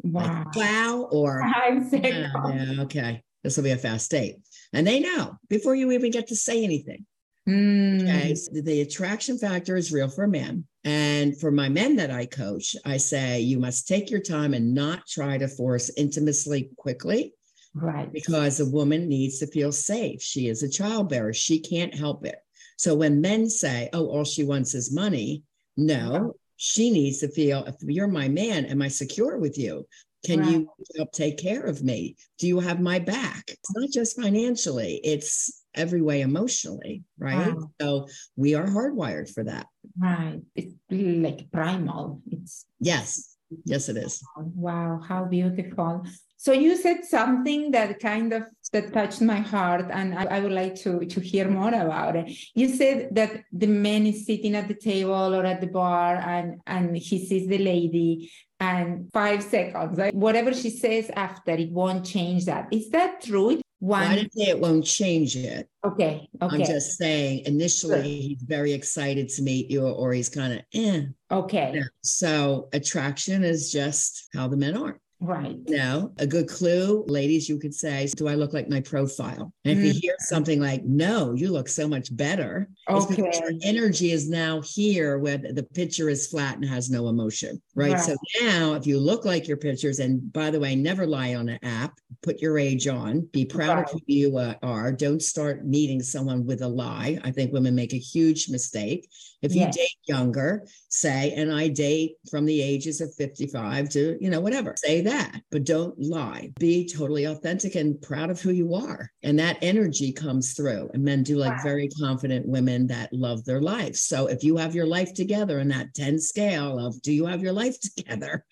Wow. 0.03 0.45
Like, 0.47 0.57
wow, 0.57 1.09
or 1.11 1.43
Five 1.53 1.89
seconds. 1.89 2.29
yeah, 2.35 2.83
okay, 2.83 3.23
this 3.45 3.57
will 3.57 3.65
be 3.65 3.71
a 3.71 3.77
fast 3.77 4.11
date. 4.11 4.37
And 4.73 4.87
they 4.87 5.01
know 5.01 5.37
before 5.49 5.75
you 5.75 5.91
even 5.93 6.11
get 6.11 6.29
to 6.29 6.37
say 6.37 6.65
anything. 6.65 7.07
Mm. 7.51 8.03
Okay. 8.03 8.35
So 8.35 8.51
the 8.53 8.83
attraction 8.83 9.39
factor 9.39 9.77
is 9.77 9.93
real 9.93 10.09
for 10.09 10.27
men. 10.27 10.65
And 10.85 11.39
for 11.39 11.51
my 11.51 11.69
men 11.69 11.97
that 11.97 12.11
I 12.11 12.27
coach, 12.27 12.75
I 12.85 12.97
say 12.97 13.41
you 13.41 13.59
must 13.59 13.89
take 13.89 14.11
your 14.11 14.21
time 14.21 14.55
and 14.55 14.75
not 14.75 15.07
try 15.07 15.37
to 15.37 15.49
force 15.49 15.91
intimacy 15.97 16.71
quickly 16.77 17.35
Right. 17.75 18.13
Because 18.13 18.61
a 18.61 18.67
woman 18.67 19.09
needs 19.09 19.39
to 19.39 19.47
feel 19.47 19.73
safe. 19.73 20.23
She 20.23 20.49
is 20.49 20.63
a 20.63 20.69
childbearer. 20.69 21.33
She 21.33 21.61
can't 21.61 21.95
help 21.95 22.27
it. 22.27 22.37
So 22.77 22.95
when 22.95 23.21
men 23.21 23.49
say, 23.49 23.91
oh, 23.93 24.07
all 24.07 24.25
she 24.25 24.43
wants 24.43 24.75
is 24.75 24.93
money, 24.93 25.43
no, 25.77 26.35
she 26.57 26.91
needs 26.91 27.19
to 27.19 27.29
feel 27.29 27.65
if 27.65 27.77
you're 27.83 28.09
my 28.09 28.29
man, 28.29 28.65
am 28.67 28.83
I 28.83 28.89
secure 28.89 29.39
with 29.39 29.57
you? 29.59 29.87
Can 30.25 30.41
right. 30.41 30.51
you 30.51 30.71
help 30.97 31.13
take 31.13 31.39
care 31.39 31.63
of 31.63 31.83
me? 31.83 32.17
Do 32.39 32.47
you 32.47 32.61
have 32.61 32.81
my 32.81 32.99
back? 32.99 33.45
It's 33.49 33.75
not 33.75 33.91
just 33.91 34.21
financially, 34.21 35.01
it's 35.03 35.65
every 35.75 36.03
way 36.03 36.21
emotionally, 36.21 37.05
right? 37.19 37.55
Wow. 37.55 37.71
So 37.81 38.09
we 38.37 38.55
are 38.55 38.67
hardwired 38.67 39.33
for 39.33 39.45
that. 39.45 39.67
Right. 39.99 40.41
It's 40.55 40.75
like 40.91 41.51
primal. 41.51 42.23
It's 42.27 42.67
yes. 42.81 43.37
Yes, 43.65 43.89
it 43.89 43.97
is. 43.97 44.23
Wow, 44.37 45.01
how 45.07 45.25
beautiful. 45.25 46.05
So 46.37 46.53
you 46.53 46.77
said 46.77 47.05
something 47.05 47.73
that 47.73 47.99
kind 47.99 48.33
of 48.33 48.45
that 48.73 48.93
touched 48.93 49.21
my 49.21 49.41
heart, 49.41 49.91
and 49.91 50.15
I, 50.15 50.25
I, 50.25 50.41
would 50.41 50.53
like 50.53 50.77
to 50.83 51.05
to 51.05 51.21
hear 51.21 51.51
more 51.51 51.69
about 51.69 52.17
it. 52.17 52.31
You 52.55 52.69
said 52.69 53.09
that 53.13 53.43
the 53.53 53.67
man 53.67 54.07
is 54.07 54.25
sitting 54.25 54.55
at 54.55 54.69
the 54.69 54.75
table 54.75 55.35
or 55.35 55.45
at 55.45 55.61
the 55.61 55.67
bar, 55.67 56.17
and 56.17 56.61
and 56.67 56.97
he 56.97 57.27
sees 57.27 57.49
the 57.49 57.59
lady, 57.59 58.31
and 58.61 59.11
five 59.13 59.43
seconds, 59.43 59.99
like 59.99 60.13
whatever 60.13 60.53
she 60.53 60.71
says 60.71 61.11
after, 61.17 61.53
it 61.53 61.71
won't 61.71 62.05
change 62.05 62.45
that. 62.45 62.69
Is 62.71 62.91
that 62.91 63.23
true? 63.23 63.61
One. 63.81 64.01
Well, 64.03 64.11
I 64.11 64.15
didn't 64.17 64.35
say 64.35 64.45
it 64.45 64.61
won't 64.61 64.85
change 64.85 65.37
it. 65.37 65.67
Okay. 65.83 66.29
Okay. 66.43 66.57
I'm 66.57 66.65
just 66.65 66.99
saying 66.99 67.45
initially 67.47 68.21
he's 68.21 68.43
very 68.43 68.73
excited 68.73 69.31
to 69.31 69.43
meet 69.43 69.71
you, 69.71 69.89
or 69.89 70.13
he's 70.13 70.29
kind 70.29 70.53
of 70.53 70.61
eh. 70.75 71.07
Okay. 71.31 71.83
So 72.03 72.69
attraction 72.75 73.43
is 73.43 73.73
just 73.73 74.29
how 74.35 74.49
the 74.49 74.59
men 74.59 74.77
are. 74.77 75.01
Right. 75.23 75.59
No, 75.69 76.13
a 76.17 76.27
good 76.27 76.49
clue, 76.49 77.05
ladies, 77.07 77.47
you 77.47 77.59
could 77.59 77.75
say, 77.75 78.09
Do 78.17 78.27
I 78.27 78.35
look 78.35 78.55
like 78.55 78.71
my 78.71 78.81
profile? 78.81 79.53
And 79.67 79.79
if 79.79 79.85
you 79.85 80.01
hear 80.01 80.15
mm-hmm. 80.15 80.25
something 80.25 80.61
like, 80.61 80.83
No, 80.85 81.35
you 81.35 81.53
look 81.53 81.69
so 81.69 81.87
much 81.87 82.15
better, 82.17 82.71
okay. 82.89 83.59
energy 83.63 84.13
is 84.13 84.31
now 84.31 84.63
here 84.63 85.19
where 85.19 85.37
the 85.37 85.67
picture 85.75 86.09
is 86.09 86.27
flat 86.27 86.57
and 86.57 86.65
has 86.65 86.89
no 86.89 87.09
emotion. 87.09 87.61
Right? 87.75 87.93
right. 87.93 88.01
So 88.01 88.17
now, 88.41 88.73
if 88.73 88.87
you 88.87 88.99
look 88.99 89.27
like 89.27 89.47
your 89.47 89.59
pictures, 89.59 89.99
and 89.99 90.33
by 90.33 90.51
the 90.51 90.59
way, 90.59 90.75
never 90.75 91.07
lie 91.07 91.35
on 91.35 91.51
an 91.51 91.59
app, 91.63 91.99
put 92.23 92.41
your 92.41 92.59
age 92.59 92.89
on, 92.89 93.21
be 93.33 93.45
proud 93.45 93.77
right. 93.77 93.85
of 93.85 93.91
who 93.93 94.01
you 94.07 94.39
uh, 94.39 94.55
are. 94.63 94.91
Don't 94.91 95.23
start 95.23 95.67
meeting 95.67 96.03
someone 96.03 96.47
with 96.47 96.63
a 96.63 96.69
lie. 96.69 97.19
I 97.25 97.31
think 97.31 97.53
women 97.53 97.75
make 97.75 97.93
a 97.93 97.99
huge 97.99 98.49
mistake. 98.49 99.07
If 99.43 99.55
you 99.55 99.63
yes. 99.63 99.77
date 99.77 99.97
younger, 100.07 100.67
say, 100.89 101.33
and 101.35 101.53
I 101.53 101.69
date 101.69 102.17
from 102.31 102.45
the 102.45 102.61
ages 102.61 103.01
of 103.01 103.15
55 103.15 103.89
to, 103.91 104.19
you 104.21 104.29
know, 104.29 104.41
whatever, 104.41 104.75
say 104.77 105.01
that, 105.11 105.43
but 105.51 105.65
don't 105.65 105.99
lie. 105.99 106.53
Be 106.59 106.89
totally 106.89 107.25
authentic 107.25 107.75
and 107.75 108.01
proud 108.01 108.31
of 108.31 108.41
who 108.41 108.51
you 108.51 108.75
are. 108.75 109.11
And 109.23 109.39
that 109.39 109.59
energy 109.61 110.13
comes 110.13 110.55
through. 110.55 110.91
And 110.95 111.05
men 111.05 111.23
do 111.23 111.37
like 111.37 111.57
wow. 111.59 111.63
very 111.63 111.89
confident 111.89 112.47
women 112.47 112.87
that 112.89 113.13
love 113.13 113.45
their 113.45 113.61
life. 113.61 113.97
So 113.97 114.27
if 114.29 114.43
you 114.45 114.57
have 114.57 114.75
your 114.75 114.87
life 114.87 115.13
together 115.13 115.59
in 115.59 115.69
that 115.69 115.95
10 115.95 116.19
scale 116.19 116.79
of 116.79 117.01
do 117.03 117.13
you 117.13 117.27
have 117.27 117.43
your 117.43 117.53
life 117.53 117.77
together, 117.97 118.45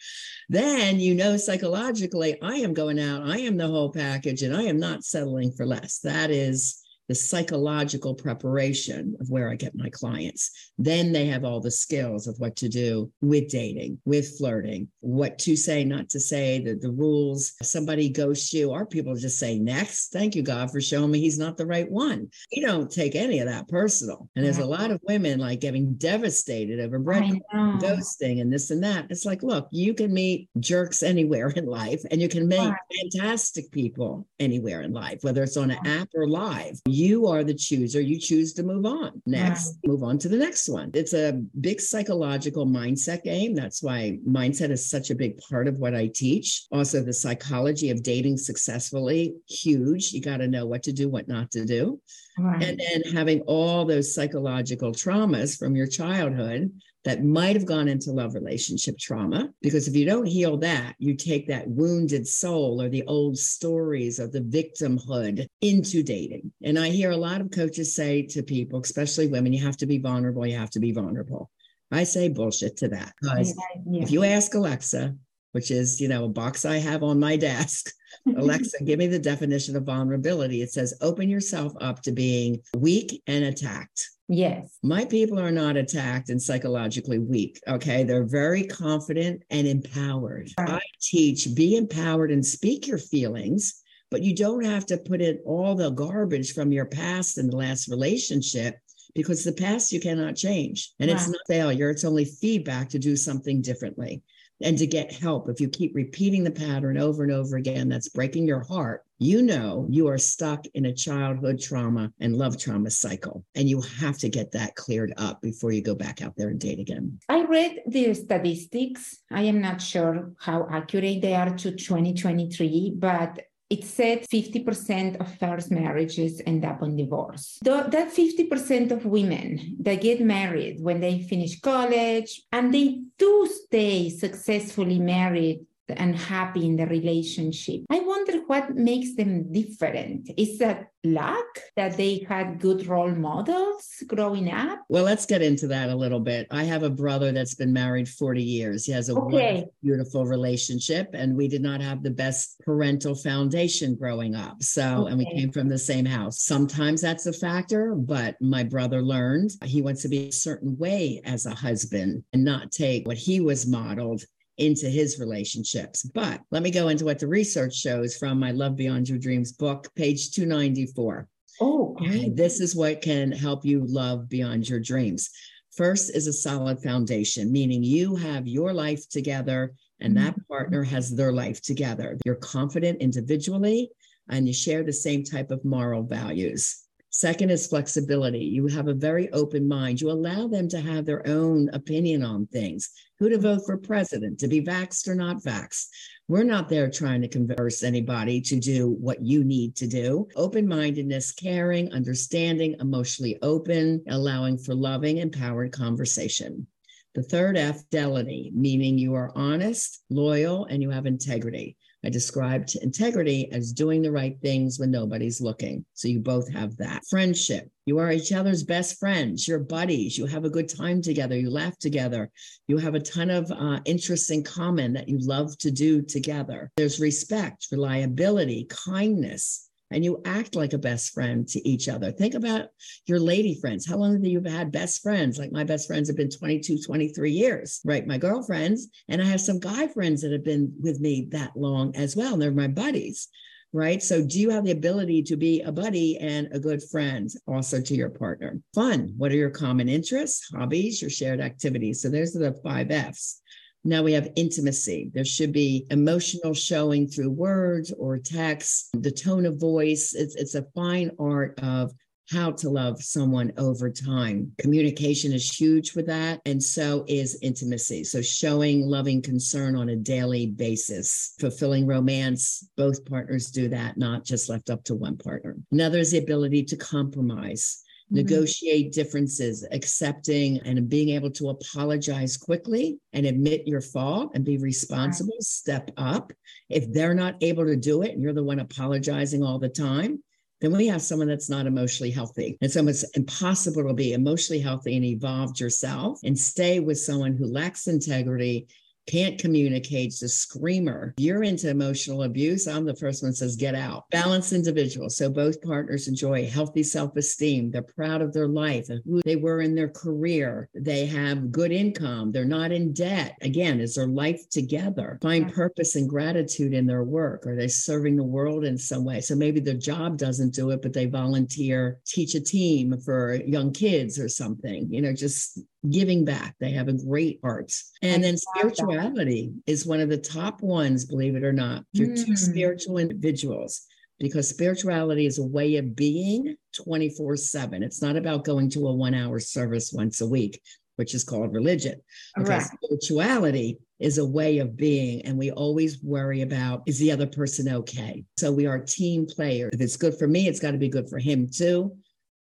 then 0.49 1.01
you 1.01 1.15
know 1.15 1.37
psychologically, 1.37 2.41
I 2.43 2.57
am 2.57 2.75
going 2.75 2.99
out, 2.99 3.29
I 3.29 3.39
am 3.39 3.57
the 3.57 3.69
whole 3.69 3.91
package, 3.91 4.43
and 4.43 4.57
I 4.57 4.63
am 4.63 4.79
not 4.79 5.05
settling 5.05 5.53
for 5.53 5.67
less. 5.67 6.01
That 6.01 6.31
is 6.31 6.83
the 7.09 7.15
psychological 7.15 8.15
preparation 8.15 9.17
of 9.21 9.31
where 9.31 9.51
I 9.51 9.57
get 9.57 9.75
my 9.75 9.89
clients. 9.91 10.51
Then 10.77 11.13
they 11.13 11.27
have 11.27 11.45
all 11.45 11.61
the 11.61 11.71
skills 11.71 12.27
of 12.27 12.39
what 12.39 12.57
to 12.57 12.69
do 12.69 13.11
with 13.21 13.49
dating, 13.49 13.99
with 14.05 14.37
flirting, 14.37 14.89
what 15.01 15.39
to 15.41 15.57
say, 15.57 15.85
not 15.85 16.11
to 16.11 16.21
say, 16.21 16.61
the, 16.61 16.75
the 16.75 16.91
rules. 16.91 17.55
Somebody 17.63 18.11
ghosts 18.11 18.53
you, 18.53 18.73
our 18.73 18.85
people 18.85 19.17
just 19.17 19.39
say, 19.39 19.59
next. 19.59 20.13
Thank 20.13 20.35
you, 20.35 20.43
God, 20.43 20.71
for 20.71 20.81
showing 20.81 21.11
me 21.11 21.21
he's 21.21 21.39
not 21.39 21.57
the 21.57 21.67
right 21.67 21.91
one. 21.91 22.29
We 22.55 22.63
don't 22.63 22.91
take 22.91 23.15
any 23.15 23.41
of 23.41 23.49
that 23.49 23.69
personal. 23.69 24.29
And 24.37 24.45
there's 24.45 24.59
a 24.59 24.67
lot 24.67 24.91
of 24.91 25.01
women 25.09 25.39
like 25.39 25.61
getting 25.61 25.95
devastated 25.95 26.81
over 26.81 26.99
bread 26.99 27.41
ghosting 27.55 28.41
and 28.41 28.53
this 28.53 28.71
and 28.71 28.83
that. 28.85 29.07
It's 29.09 29.25
like, 29.25 29.43
look, 29.43 29.69
you 29.71 29.95
can 29.95 30.13
meet 30.13 30.49
jerks 30.61 31.03
anywhere 31.03 31.49
in 31.49 31.67
life 31.67 32.03
and 32.11 32.21
you 32.21 32.29
can 32.29 32.47
meet 32.47 32.73
fantastic 33.01 33.71
people 33.71 34.27
anywhere 34.39 34.83
in 34.83 34.93
life, 34.93 35.19
whether 35.23 35.43
it's 35.43 35.57
on 35.57 35.71
an 35.71 35.87
app 35.87 36.09
or 36.15 36.29
live 36.29 36.79
you 36.98 36.98
are 37.27 37.45
the 37.45 37.55
chooser. 37.55 38.01
You 38.01 38.19
choose 38.19 38.53
to 38.55 38.63
move 38.63 38.87
on. 38.87 39.23
Next, 39.27 39.79
move 39.85 40.03
on 40.03 40.19
to 40.19 40.29
the 40.29 40.37
next 40.37 40.69
one. 40.69 40.91
It's 40.95 41.13
a 41.13 41.41
big 41.61 41.81
psychological 41.81 42.67
mindset 42.67 43.23
game. 43.25 43.55
That's 43.55 43.83
why 43.83 44.19
mindset 44.27 44.71
is 44.71 44.89
such 44.89 45.11
a 45.11 45.15
big 45.15 45.39
part 45.49 45.69
of 45.69 45.79
what 45.79 45.95
I 45.95 46.09
teach. 46.09 46.67
Also, 46.71 47.03
the 47.03 47.13
psychology 47.13 47.91
of 47.91 48.03
dating 48.03 48.37
successfully, 48.39 49.35
huge. 49.49 50.13
You 50.13 50.21
got 50.21 50.39
to 50.39 50.49
know 50.49 50.67
what 50.67 50.83
to 50.85 50.93
do, 50.93 51.09
what 51.09 51.29
not 51.29 51.51
to 51.53 51.65
do. 51.65 52.01
Right. 52.39 52.63
And 52.63 52.81
then 52.81 53.13
having 53.13 53.41
all 53.43 53.85
those 53.85 54.15
psychological 54.15 54.93
traumas 54.93 55.59
from 55.59 55.75
your 55.75 55.87
childhood 55.87 56.71
that 57.09 57.25
might 57.25 57.57
have 57.57 57.65
gone 57.65 57.89
into 57.89 58.13
love 58.13 58.35
relationship 58.35 58.99
trauma. 58.99 59.51
Because 59.63 59.89
if 59.89 59.97
you 59.97 60.05
don't 60.05 60.27
heal 60.27 60.57
that, 60.59 60.95
you 60.99 61.15
take 61.15 61.47
that 61.49 61.69
wounded 61.69 62.27
soul 62.27 62.81
or 62.83 62.89
the 62.89 63.05
old 63.05 63.39
stories 63.39 64.19
of 64.19 64.33
the 64.33 64.41
victimhood 64.41 65.47
into 65.61 66.03
dating. 66.03 66.53
And 66.63 66.79
I 66.79 66.91
hear 66.91 67.11
a 67.11 67.17
lot 67.17 67.41
of 67.41 67.51
coaches 67.51 67.95
say 67.95 68.23
to 68.27 68.43
people, 68.43 68.81
especially 68.81 69.29
women, 69.29 69.53
you 69.53 69.65
have 69.65 69.77
to 69.79 69.87
be 69.87 69.99
vulnerable, 69.99 70.47
you 70.47 70.57
have 70.57 70.71
to 70.71 70.81
be 70.81 70.93
vulnerable. 70.93 71.51
I 71.91 72.05
say 72.05 72.29
bullshit 72.29 72.77
to 72.79 72.89
that 72.89 73.15
because 73.21 73.55
yeah. 73.87 74.03
if 74.03 74.11
you 74.11 74.23
ask 74.25 74.55
Alexa, 74.55 75.15
which 75.53 75.71
is, 75.71 76.01
you 76.01 76.09
know, 76.09 76.27
a 76.27 76.29
box 76.29 76.65
I 76.65 76.77
have 76.77 77.03
on 77.03 77.19
my 77.19 77.37
desk. 77.37 77.91
Alexa, 78.37 78.85
give 78.85 78.99
me 78.99 79.07
the 79.07 79.19
definition 79.19 79.77
of 79.77 79.85
vulnerability. 79.85 80.61
It 80.61 80.71
says, 80.71 80.95
open 81.01 81.31
yourself 81.31 81.73
up 81.81 82.03
to 82.03 82.13
being 82.13 82.61
weak 82.77 83.23
and 83.27 83.45
attacked. 83.45 84.11
Yes. 84.29 84.79
My 84.83 85.07
people 85.07 85.41
are 85.41 85.51
not 85.51 85.77
attacked 85.77 86.29
and 86.29 86.41
psychologically 86.41 87.19
weak. 87.19 87.61
Okay. 87.67 88.05
They're 88.05 88.27
very 88.27 88.65
confident 88.65 89.43
and 89.51 89.67
empowered. 89.67 90.51
Right. 90.59 90.71
I 90.71 90.81
teach 91.01 91.55
be 91.55 91.77
empowered 91.77 92.31
and 92.31 92.45
speak 92.45 92.87
your 92.87 92.99
feelings, 92.99 93.83
but 94.11 94.23
you 94.23 94.35
don't 94.35 94.65
have 94.65 94.85
to 94.87 94.99
put 94.99 95.23
in 95.23 95.39
all 95.47 95.75
the 95.75 95.91
garbage 95.91 96.53
from 96.53 96.73
your 96.73 96.87
past 96.87 97.39
and 97.39 97.51
the 97.51 97.57
last 97.57 97.89
relationship 97.89 98.77
because 99.15 99.45
the 99.45 99.53
past 99.53 99.93
you 99.93 100.01
cannot 100.01 100.37
change. 100.37 100.93
And 101.01 101.11
right. 101.11 101.17
it's 101.17 101.29
not 101.29 101.41
failure, 101.49 101.89
it's 101.89 102.05
only 102.05 102.27
feedback 102.27 102.91
to 102.91 102.99
do 102.99 103.17
something 103.17 103.63
differently 103.63 104.23
and 104.61 104.79
to 104.79 104.87
get 104.87 105.13
help. 105.13 105.49
If 105.49 105.61
you 105.61 105.69
keep 105.69 105.95
repeating 105.95 106.45
the 106.45 106.51
pattern 106.51 106.99
over 106.99 107.23
and 107.23 107.33
over 107.33 107.57
again, 107.57 107.89
that's 107.89 108.09
breaking 108.09 108.47
your 108.47 108.61
heart. 108.61 109.05
You 109.21 109.43
know 109.43 109.87
you 109.91 110.07
are 110.07 110.19
stuck 110.19 110.65
in 110.75 110.87
a 110.87 110.95
childhood 110.95 111.61
trauma 111.61 112.13
and 112.21 112.37
love 112.37 112.57
trauma 112.57 112.91
cycle, 112.91 113.45
and 113.57 113.69
you 113.69 113.81
have 113.81 114.17
to 114.19 114.29
get 114.29 114.53
that 114.53 114.77
cleared 114.77 115.13
up 115.17 115.43
before 115.43 115.73
you 115.73 115.83
go 115.83 115.97
back 115.97 116.23
out 116.23 116.35
there 116.37 116.51
and 116.51 116.61
date 116.61 116.79
again. 116.79 117.19
I 117.29 117.45
read 117.45 117.81
the 117.87 118.15
statistics. 118.15 119.19
I 119.33 119.43
am 119.43 119.61
not 119.61 119.83
sure 119.83 120.33
how 120.39 120.69
accurate 120.71 121.21
they 121.21 121.35
are 121.35 121.51
to 121.51 121.73
2023, 121.73 122.95
but 122.97 123.41
it 123.71 123.85
said 123.85 124.27
50% 124.29 125.21
of 125.21 125.39
first 125.39 125.71
marriages 125.71 126.41
end 126.47 126.65
up 126.65 126.83
in 126.83 126.97
divorce. 126.97 127.59
that 127.63 128.13
50% 128.13 128.91
of 128.91 129.05
women 129.05 129.77
that 129.81 130.01
get 130.01 130.21
married 130.21 130.81
when 130.81 131.01
they 131.01 131.23
finish 131.23 131.61
college 131.61 132.43
and 132.53 132.73
they 132.73 133.03
do 133.19 133.49
stay 133.67 134.09
successfully 134.09 134.99
married 134.99 135.61
and 135.97 136.17
happy 136.17 136.67
in 136.67 136.77
the 136.77 136.87
relationship. 136.87 137.83
I 137.91 138.01
wonder 138.01 138.41
what 138.47 138.75
makes 138.75 139.15
them 139.15 139.53
different. 139.53 140.31
Is 140.37 140.59
that 140.59 140.91
luck 141.05 141.47
that 141.77 141.97
they 141.97 142.27
had 142.29 142.61
good 142.61 142.87
role 142.87 143.11
models 143.11 144.03
growing 144.07 144.51
up? 144.51 144.81
Well, 144.89 145.05
let's 145.05 145.27
get 145.27 145.43
into 145.43 145.69
that 145.69 145.91
a 145.91 145.95
little 145.95 146.21
bit. 146.21 146.47
I 146.51 146.65
have 146.65 146.83
a 146.83 146.91
brother 146.91 147.33
that's 147.33 147.55
been 147.55 147.73
married 147.73 148.09
40 148.09 148.43
years. 148.43 148.85
He 148.85 148.93
has 148.93 149.09
a 149.09 149.15
okay. 149.15 149.67
beautiful 149.83 150.27
relationship, 150.27 151.11
and 151.13 151.37
we 151.37 151.49
did 151.49 151.63
not 151.63 151.81
have 151.81 152.03
the 152.03 152.11
best 152.11 152.61
parental 152.65 153.15
foundation 153.15 153.95
growing 153.95 154.35
up. 154.35 154.63
So, 154.63 155.03
okay. 155.03 155.11
and 155.11 155.19
we 155.19 155.33
came 155.33 155.53
from 155.53 155.69
the 155.69 155.79
same 155.79 156.05
house. 156.05 156.43
Sometimes 156.43 157.01
that's 157.01 157.27
a 157.27 157.33
factor, 157.33 157.95
but 157.95 158.37
my 158.41 158.65
brother 158.65 159.03
learned 159.03 159.51
he 159.65 159.83
wants 159.83 160.03
to 160.03 160.09
be 160.09 160.29
a 160.29 160.33
certain 160.33 160.77
way 160.79 161.21
as 161.25 161.47
a 161.47 161.55
husband 161.55 162.25
and 162.33 162.45
not 162.45 162.73
take 162.73 163.07
what 163.07 163.17
he 163.17 163.41
was 163.41 163.67
modeled 163.67 164.25
into 164.59 164.89
his 164.89 165.19
relationships. 165.19 166.03
But 166.03 166.41
let 166.51 166.63
me 166.63 166.71
go 166.71 166.89
into 166.89 167.05
what 167.05 167.19
the 167.19 167.29
research 167.29 167.75
shows 167.75 168.17
from 168.17 168.39
my 168.39 168.51
Love 168.51 168.77
Beyond 168.77 169.09
Your 169.09 169.19
Dreams 169.19 169.53
book, 169.53 169.89
page 169.95 170.33
294. 170.33 171.27
Oh, 171.61 171.95
great. 171.99 172.37
this 172.37 172.61
is 172.61 172.77
what 172.77 173.01
can 173.01 173.33
help 173.33 173.65
you 173.65 173.85
love 173.87 174.29
beyond 174.29 174.69
your 174.69 174.81
dreams. 174.81 175.31
First 175.77 176.15
is 176.15 176.27
a 176.27 176.33
solid 176.33 176.83
foundation, 176.83 177.53
meaning 177.53 177.83
you 177.83 178.17
have 178.17 178.47
your 178.47 178.73
life 178.73 179.09
together 179.09 179.73
and 180.01 180.17
that 180.17 180.33
mm-hmm. 180.33 180.53
partner 180.53 180.83
has 180.83 181.15
their 181.15 181.33
life 181.33 181.61
together. 181.63 182.17
You're 182.25 182.37
confident 182.37 183.01
individually 183.01 183.91
and 184.29 184.47
you 184.47 184.55
share 184.55 184.83
the 184.83 184.93
same 184.93 185.25
type 185.25 185.51
of 185.51 185.65
moral 185.65 186.03
values. 186.03 186.85
Second 187.19 187.51
is 187.51 187.67
flexibility. 187.67 188.45
You 188.45 188.69
have 188.69 188.87
a 188.87 188.95
very 188.95 189.29
open 189.33 189.67
mind. 189.67 190.01
You 190.01 190.13
allow 190.13 190.47
them 190.47 190.69
to 190.69 190.81
have 190.81 191.05
their 191.05 191.27
own 191.27 191.69
opinion 191.71 192.23
on 192.23 192.47
things 192.47 192.91
who 193.19 193.29
to 193.29 193.39
vote 193.39 193.63
for 193.67 193.77
president, 193.77 194.39
to 194.39 194.47
be 194.47 194.63
vaxxed 194.63 195.09
or 195.09 195.17
not 195.17 195.43
vaxxed. 195.43 195.89
We're 196.29 196.45
not 196.45 196.69
there 196.69 196.89
trying 196.89 197.23
to 197.23 197.29
converse 197.29 197.83
anybody 197.83 198.41
to 198.43 198.61
do 198.61 198.91
what 199.01 199.21
you 199.21 199.43
need 199.43 199.75
to 199.79 199.89
do. 199.89 200.29
Open 200.37 200.69
mindedness, 200.69 201.33
caring, 201.33 201.93
understanding, 201.93 202.77
emotionally 202.79 203.37
open, 203.43 204.05
allowing 204.09 204.57
for 204.57 204.77
loving, 204.77 205.17
empowered 205.17 205.73
conversation. 205.73 206.69
The 207.17 207.25
third 207.25 207.57
F, 207.57 207.81
fidelity, 207.81 208.53
meaning 208.55 208.97
you 208.97 209.15
are 209.15 209.33
honest, 209.35 210.05
loyal, 210.09 210.67
and 210.67 210.81
you 210.81 210.91
have 210.91 211.07
integrity. 211.07 211.77
I 212.05 212.11
described 212.11 212.77
integrity 212.77 213.51
as 213.51 213.73
doing 213.73 214.03
the 214.03 214.13
right 214.13 214.39
things 214.41 214.79
when 214.79 214.91
nobody's 214.91 215.41
looking. 215.41 215.85
So 215.95 216.09
you 216.09 216.21
both 216.21 216.53
have 216.53 216.77
that. 216.77 217.03
Friendship. 217.11 217.69
You 217.87 217.99
are 217.99 218.13
each 218.13 218.33
other's 218.33 218.63
best 218.63 218.99
friends, 218.99 219.49
You're 219.49 219.59
buddies. 219.59 220.17
You 220.17 220.27
have 220.27 220.45
a 220.45 220.51
good 220.51 220.69
time 220.69 221.03
together. 221.03 221.37
You 221.37 221.51
laugh 221.51 221.79
together. 221.79 222.31
You 222.69 222.79
have 222.79 222.95
a 222.95 223.01
ton 223.01 223.31
of 223.31 223.51
uh, 223.51 223.81
interests 223.85 224.31
in 224.31 224.45
common 224.45 224.93
that 224.93 225.09
you 225.09 225.19
love 225.19 225.57
to 225.59 225.71
do 225.71 226.03
together. 226.03 226.71
There's 226.77 227.01
respect, 227.01 227.69
reliability, 227.73 228.67
kindness, 228.69 229.68
and 229.91 230.05
you 230.05 230.21
act 230.25 230.55
like 230.55 230.73
a 230.73 230.79
best 230.79 231.13
friend 231.13 231.47
to 231.49 231.69
each 231.69 231.89
other. 231.89 232.13
Think 232.13 232.35
about 232.35 232.69
your 233.07 233.21
lady 233.21 233.59
friends. 233.61 233.87
How 233.87 233.97
long 233.97 234.13
have 234.13 234.25
you 234.25 234.43
had 234.43 234.71
best 234.71 235.03
friends? 235.03 235.39
Like 235.39 235.53
my 235.53 235.65
best 235.65 235.87
friends 235.87 236.09
have 236.09 236.17
been 236.17 236.31
22, 236.31 236.83
23 236.83 237.31
years, 237.31 237.81
right? 237.85 238.07
My 238.07 238.19
girlfriends. 238.19 238.89
And 239.09 239.23
I 239.23 239.25
have 239.25 239.41
some 239.41 239.61
guy 239.61 239.89
friends 239.89 240.23
that 240.23 240.33
have 240.33 240.45
been 240.45 240.73
with 240.81 241.01
me 241.01 241.29
that 241.31 241.57
long 241.57 241.95
as 241.97 242.17
well. 242.17 242.35
And 242.35 242.43
they're 242.43 242.53
my 242.53 242.69
buddies, 242.69 243.29
right? 243.73 244.03
So 244.03 244.25
do 244.25 244.39
you 244.39 244.51
have 244.51 244.65
the 244.65 244.73
ability 244.73 245.23
to 245.25 245.37
be 245.37 245.63
a 245.63 245.73
buddy 245.73 246.19
and 246.19 246.49
a 246.53 246.61
good 246.61 246.83
friend 246.83 247.31
also 247.47 247.81
to 247.81 247.95
your 247.95 248.11
partner? 248.11 248.61
Fun. 248.75 249.15
What 249.17 249.33
are 249.33 249.37
your 249.37 249.51
common 249.51 249.89
interests, 249.89 250.51
hobbies, 250.55 251.01
your 251.01 251.11
shared 251.11 251.41
activities? 251.41 252.03
So 252.03 252.11
those 252.11 252.37
are 252.37 252.41
the 252.41 252.61
five 252.63 252.91
F's. 252.91 253.41
Now 253.89 254.03
we 254.03 254.13
have 254.13 254.29
intimacy. 254.37 255.11
There 255.15 255.25
should 255.25 255.51
be 255.51 255.87
emotional 255.89 256.53
showing 256.53 257.09
through 257.09 257.31
words 257.31 257.91
or 257.91 258.19
text, 258.19 258.91
the 258.93 259.11
tone 259.11 259.47
of 259.47 259.59
voice. 259.59 260.15
It's, 260.15 260.35
it's 260.35 260.55
a 260.55 260.67
fine 260.75 261.11
art 261.19 261.59
of 261.63 261.93
how 262.31 262.51
to 262.51 262.69
love 262.69 263.03
someone 263.03 263.51
over 263.57 263.91
time. 263.91 264.53
Communication 264.59 265.33
is 265.33 265.51
huge 265.51 265.93
for 265.93 266.03
that, 266.03 266.43
and 266.45 266.63
so 266.63 267.07
is 267.09 267.39
intimacy. 267.41 268.05
So, 268.05 268.21
showing 268.21 268.83
loving 268.83 269.23
concern 269.23 269.75
on 269.75 269.89
a 269.89 269.97
daily 269.97 270.49
basis, 270.49 271.33
fulfilling 271.41 271.87
romance, 271.87 272.69
both 272.77 273.07
partners 273.07 273.51
do 273.51 273.69
that, 273.69 273.97
not 273.97 274.23
just 274.23 274.51
left 274.51 274.69
up 274.69 274.85
to 274.85 274.95
one 274.95 275.17
partner. 275.17 275.57
Another 275.73 276.01
is 276.01 276.11
the 276.11 276.19
ability 276.19 276.65
to 276.65 276.77
compromise. 276.77 277.83
Mm-hmm. 278.09 278.25
negotiate 278.25 278.93
differences, 278.93 279.67
accepting 279.71 280.61
and 280.61 280.89
being 280.89 281.11
able 281.11 281.31
to 281.33 281.51
apologize 281.51 282.39
quickly 282.39 282.99
and 283.13 283.27
admit 283.27 283.67
your 283.67 283.83
fault 283.83 284.33
and 284.35 284.47
be 284.47 284.57
responsible, 284.57 285.35
right. 285.35 285.43
step 285.43 285.91
up. 285.99 286.33
If 286.71 286.91
they're 286.91 287.13
not 287.13 287.35
able 287.43 287.67
to 287.67 287.77
do 287.77 288.01
it 288.01 288.13
and 288.13 288.23
you're 288.23 288.33
the 288.33 288.43
one 288.43 288.61
apologizing 288.61 289.43
all 289.43 289.59
the 289.59 289.69
time, 289.69 290.23
then 290.63 290.73
we 290.73 290.87
have 290.87 291.03
someone 291.03 291.29
that's 291.29 291.51
not 291.51 291.67
emotionally 291.67 292.11
healthy. 292.11 292.57
And 292.63 292.73
so 292.73 292.87
it's 292.89 293.05
impossible 293.11 293.87
to 293.87 293.93
be 293.93 294.15
emotionally 294.15 294.63
healthy 294.63 294.97
and 294.97 295.05
evolved 295.05 295.61
yourself 295.61 296.19
and 296.25 296.39
stay 296.39 296.81
with 296.81 296.99
someone 296.99 297.37
who 297.37 297.45
lacks 297.45 297.89
integrity 297.89 298.69
can't 299.09 299.39
communicate, 299.39 300.09
a 300.23 300.29
screamer. 300.29 301.15
You're 301.19 301.43
into 301.43 301.71
emotional 301.71 302.25
abuse. 302.25 302.67
I'm 302.67 302.85
the 302.85 302.95
first 302.95 303.23
one 303.23 303.33
says, 303.33 303.57
get 303.57 303.75
out. 303.75 304.09
Balanced 304.11 304.53
individual. 304.53 305.11
So 305.11 305.31
both 305.31 305.61
partners 305.63 306.09
enjoy 306.09 306.49
healthy 306.49 306.83
self 306.83 307.17
esteem. 307.17 307.71
They're 307.71 307.83
proud 307.83 308.23
of 308.23 308.33
their 308.33 308.49
life 308.49 308.89
and 308.89 309.03
who 309.05 309.23
they 309.23 309.37
were 309.37 309.61
in 309.61 309.75
their 309.75 309.89
career. 309.89 310.69
They 310.75 311.07
have 311.07 311.51
good 311.51 311.73
income. 311.73 312.33
They're 312.33 312.45
not 312.45 312.73
in 312.73 312.93
debt. 312.93 313.37
Again, 313.43 313.81
is 313.81 313.95
their 313.95 314.07
life 314.07 314.49
together? 314.51 315.19
Find 315.23 315.53
purpose 315.53 315.97
and 315.97 316.09
gratitude 316.09 316.73
in 316.73 316.87
their 316.87 317.05
work. 317.05 317.47
Are 317.47 317.57
they 317.57 317.69
serving 317.69 318.17
the 318.17 318.25
world 318.25 318.65
in 318.65 318.77
some 318.77 319.05
way? 319.05 319.21
So 319.21 319.35
maybe 319.35 319.61
their 319.61 319.75
job 319.75 320.19
doesn't 320.19 320.55
do 320.55 320.71
it, 320.71 320.83
but 320.83 320.93
they 320.93 321.07
volunteer, 321.07 322.01
teach 322.07 322.35
a 322.35 322.41
team 322.41 322.99
for 323.05 323.35
young 323.35 323.73
kids 323.73 324.19
or 324.19 324.29
something, 324.29 324.93
you 324.93 325.01
know, 325.01 325.13
just 325.13 325.61
giving 325.89 326.25
back. 326.25 326.55
They 326.61 326.73
have 326.73 326.89
a 326.89 326.93
great 326.93 327.41
art. 327.43 327.73
And 328.03 328.23
then 328.23 328.37
spirituality 328.37 329.53
is 329.67 329.87
one 329.87 330.01
of 330.01 330.09
the 330.09 330.19
top 330.19 330.63
ones, 330.63 331.05
believe 331.05 331.37
it 331.37 331.45
or 331.45 331.53
not. 331.53 331.85
You're 331.93 332.09
mm. 332.09 332.27
two 332.27 332.37
spiritual 332.37 332.99
individuals 332.99 333.87
because 334.19 334.49
spirituality 334.49 335.27
is 335.27 335.39
a 335.39 335.45
way 335.45 335.77
of 335.77 335.95
being 335.95 336.57
24 336.85 337.37
7. 337.37 337.83
It's 337.83 338.03
not 338.03 338.17
about 338.17 338.45
going 338.45 338.71
to 338.71 338.89
a 338.89 338.95
one 338.95 339.15
hour 339.15 339.39
service 339.39 339.93
once 339.93 340.21
a 340.21 340.27
week, 340.27 340.61
which 340.97 341.15
is 341.15 341.25
called 341.25 341.53
religion. 341.53 342.01
Right. 342.37 342.63
spirituality 342.63 343.79
is 344.01 344.19
a 344.19 344.27
way 344.27 344.59
of 344.59 344.77
being. 344.77 345.23
And 345.23 345.39
we 345.39 345.51
always 345.51 346.03
worry 346.03 346.43
about 346.43 346.83
is 346.87 346.99
the 346.99 347.13
other 347.13 347.27
person 347.27 347.69
okay? 347.69 348.25
So 348.37 348.53
we 348.53 348.67
are 348.67 348.79
team 348.79 349.27
players. 349.27 349.71
If 349.73 349.81
it's 349.81 349.97
good 349.97 350.19
for 350.19 350.27
me, 350.27 350.49
it's 350.49 350.61
got 350.61 350.73
to 350.73 350.79
be 350.79 350.89
good 350.89 351.09
for 351.09 351.19
him 351.19 351.49
too. 351.49 351.97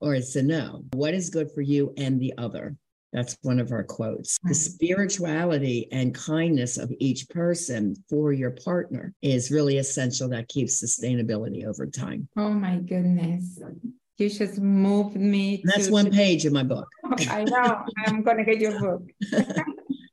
Or 0.02 0.16
it's 0.16 0.36
a 0.36 0.44
no. 0.44 0.86
What 0.94 1.14
is 1.14 1.30
good 1.30 1.52
for 1.52 1.62
you 1.62 1.94
and 1.98 2.22
the 2.22 2.34
other? 2.38 2.76
That's 3.12 3.38
one 3.42 3.60
of 3.60 3.72
our 3.72 3.84
quotes. 3.84 4.38
The 4.44 4.50
mm-hmm. 4.50 4.54
spirituality 4.54 5.88
and 5.92 6.14
kindness 6.14 6.78
of 6.78 6.92
each 7.00 7.28
person 7.30 7.96
for 8.10 8.34
your 8.34 8.52
partner 8.52 9.14
is 9.22 9.52
really 9.52 9.78
essential 9.78 10.30
that 10.30 10.48
keeps 10.48 10.84
sustainability 10.84 11.66
over 11.66 11.88
time. 11.88 12.28
Oh 12.38 12.52
my 12.52 12.78
goodness. 12.78 13.60
You 14.18 14.30
just 14.30 14.60
moved 14.60 15.16
me. 15.16 15.62
That's 15.64 15.88
to- 15.88 15.94
one 15.94 16.12
page 16.12 16.46
in 16.46 16.54
my 16.54 16.64
book. 16.64 16.88
I 17.30 17.46
know. 17.46 17.84
I'm 18.06 18.22
going 18.22 18.38
to 18.38 18.44
get 18.44 18.60
your 18.60 18.80
book. 18.80 19.04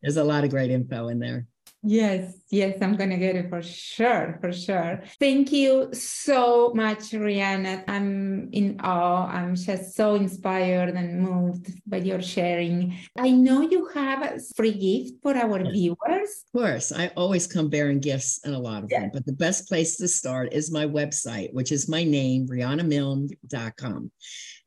There's 0.03 0.17
a 0.17 0.25
lot 0.25 0.45
of 0.45 0.51
great 0.51 0.71
info 0.71 1.09
in 1.09 1.19
there. 1.19 1.47
Yes, 1.89 2.35
yes, 2.51 2.79
I'm 2.83 2.97
going 2.97 3.11
to 3.11 3.17
get 3.17 3.37
it 3.37 3.49
for 3.49 3.63
sure, 3.63 4.39
for 4.41 4.53
sure. 4.53 5.05
Thank 5.21 5.53
you 5.53 5.91
so 5.93 6.73
much, 6.75 7.13
Riana. 7.13 7.85
I'm 7.87 8.51
in 8.51 8.81
awe. 8.83 9.29
I'm 9.29 9.55
just 9.55 9.95
so 9.95 10.17
inspired 10.17 10.97
and 10.97 11.21
moved 11.21 11.71
by 11.87 11.99
your 11.99 12.21
sharing. 12.21 12.99
I 13.17 13.31
know 13.31 13.61
you 13.61 13.87
have 13.95 14.23
a 14.23 14.41
free 14.57 14.73
gift 14.73 15.23
for 15.23 15.37
our 15.37 15.63
viewers. 15.63 16.45
Of 16.53 16.61
course, 16.61 16.91
I 16.91 17.13
always 17.17 17.47
come 17.47 17.71
bearing 17.71 18.01
gifts 18.01 18.41
and 18.43 18.57
a 18.57 18.59
lot 18.59 18.83
of 18.83 18.89
them, 18.89 19.13
but 19.13 19.25
the 19.25 19.33
best 19.33 19.69
place 19.69 19.97
to 19.99 20.09
start 20.09 20.53
is 20.53 20.73
my 20.73 20.87
website, 20.87 21.53
which 21.53 21.71
is 21.71 21.89
my 21.89 22.03
name, 22.03 22.49
RianaMilne.com. 22.49 24.11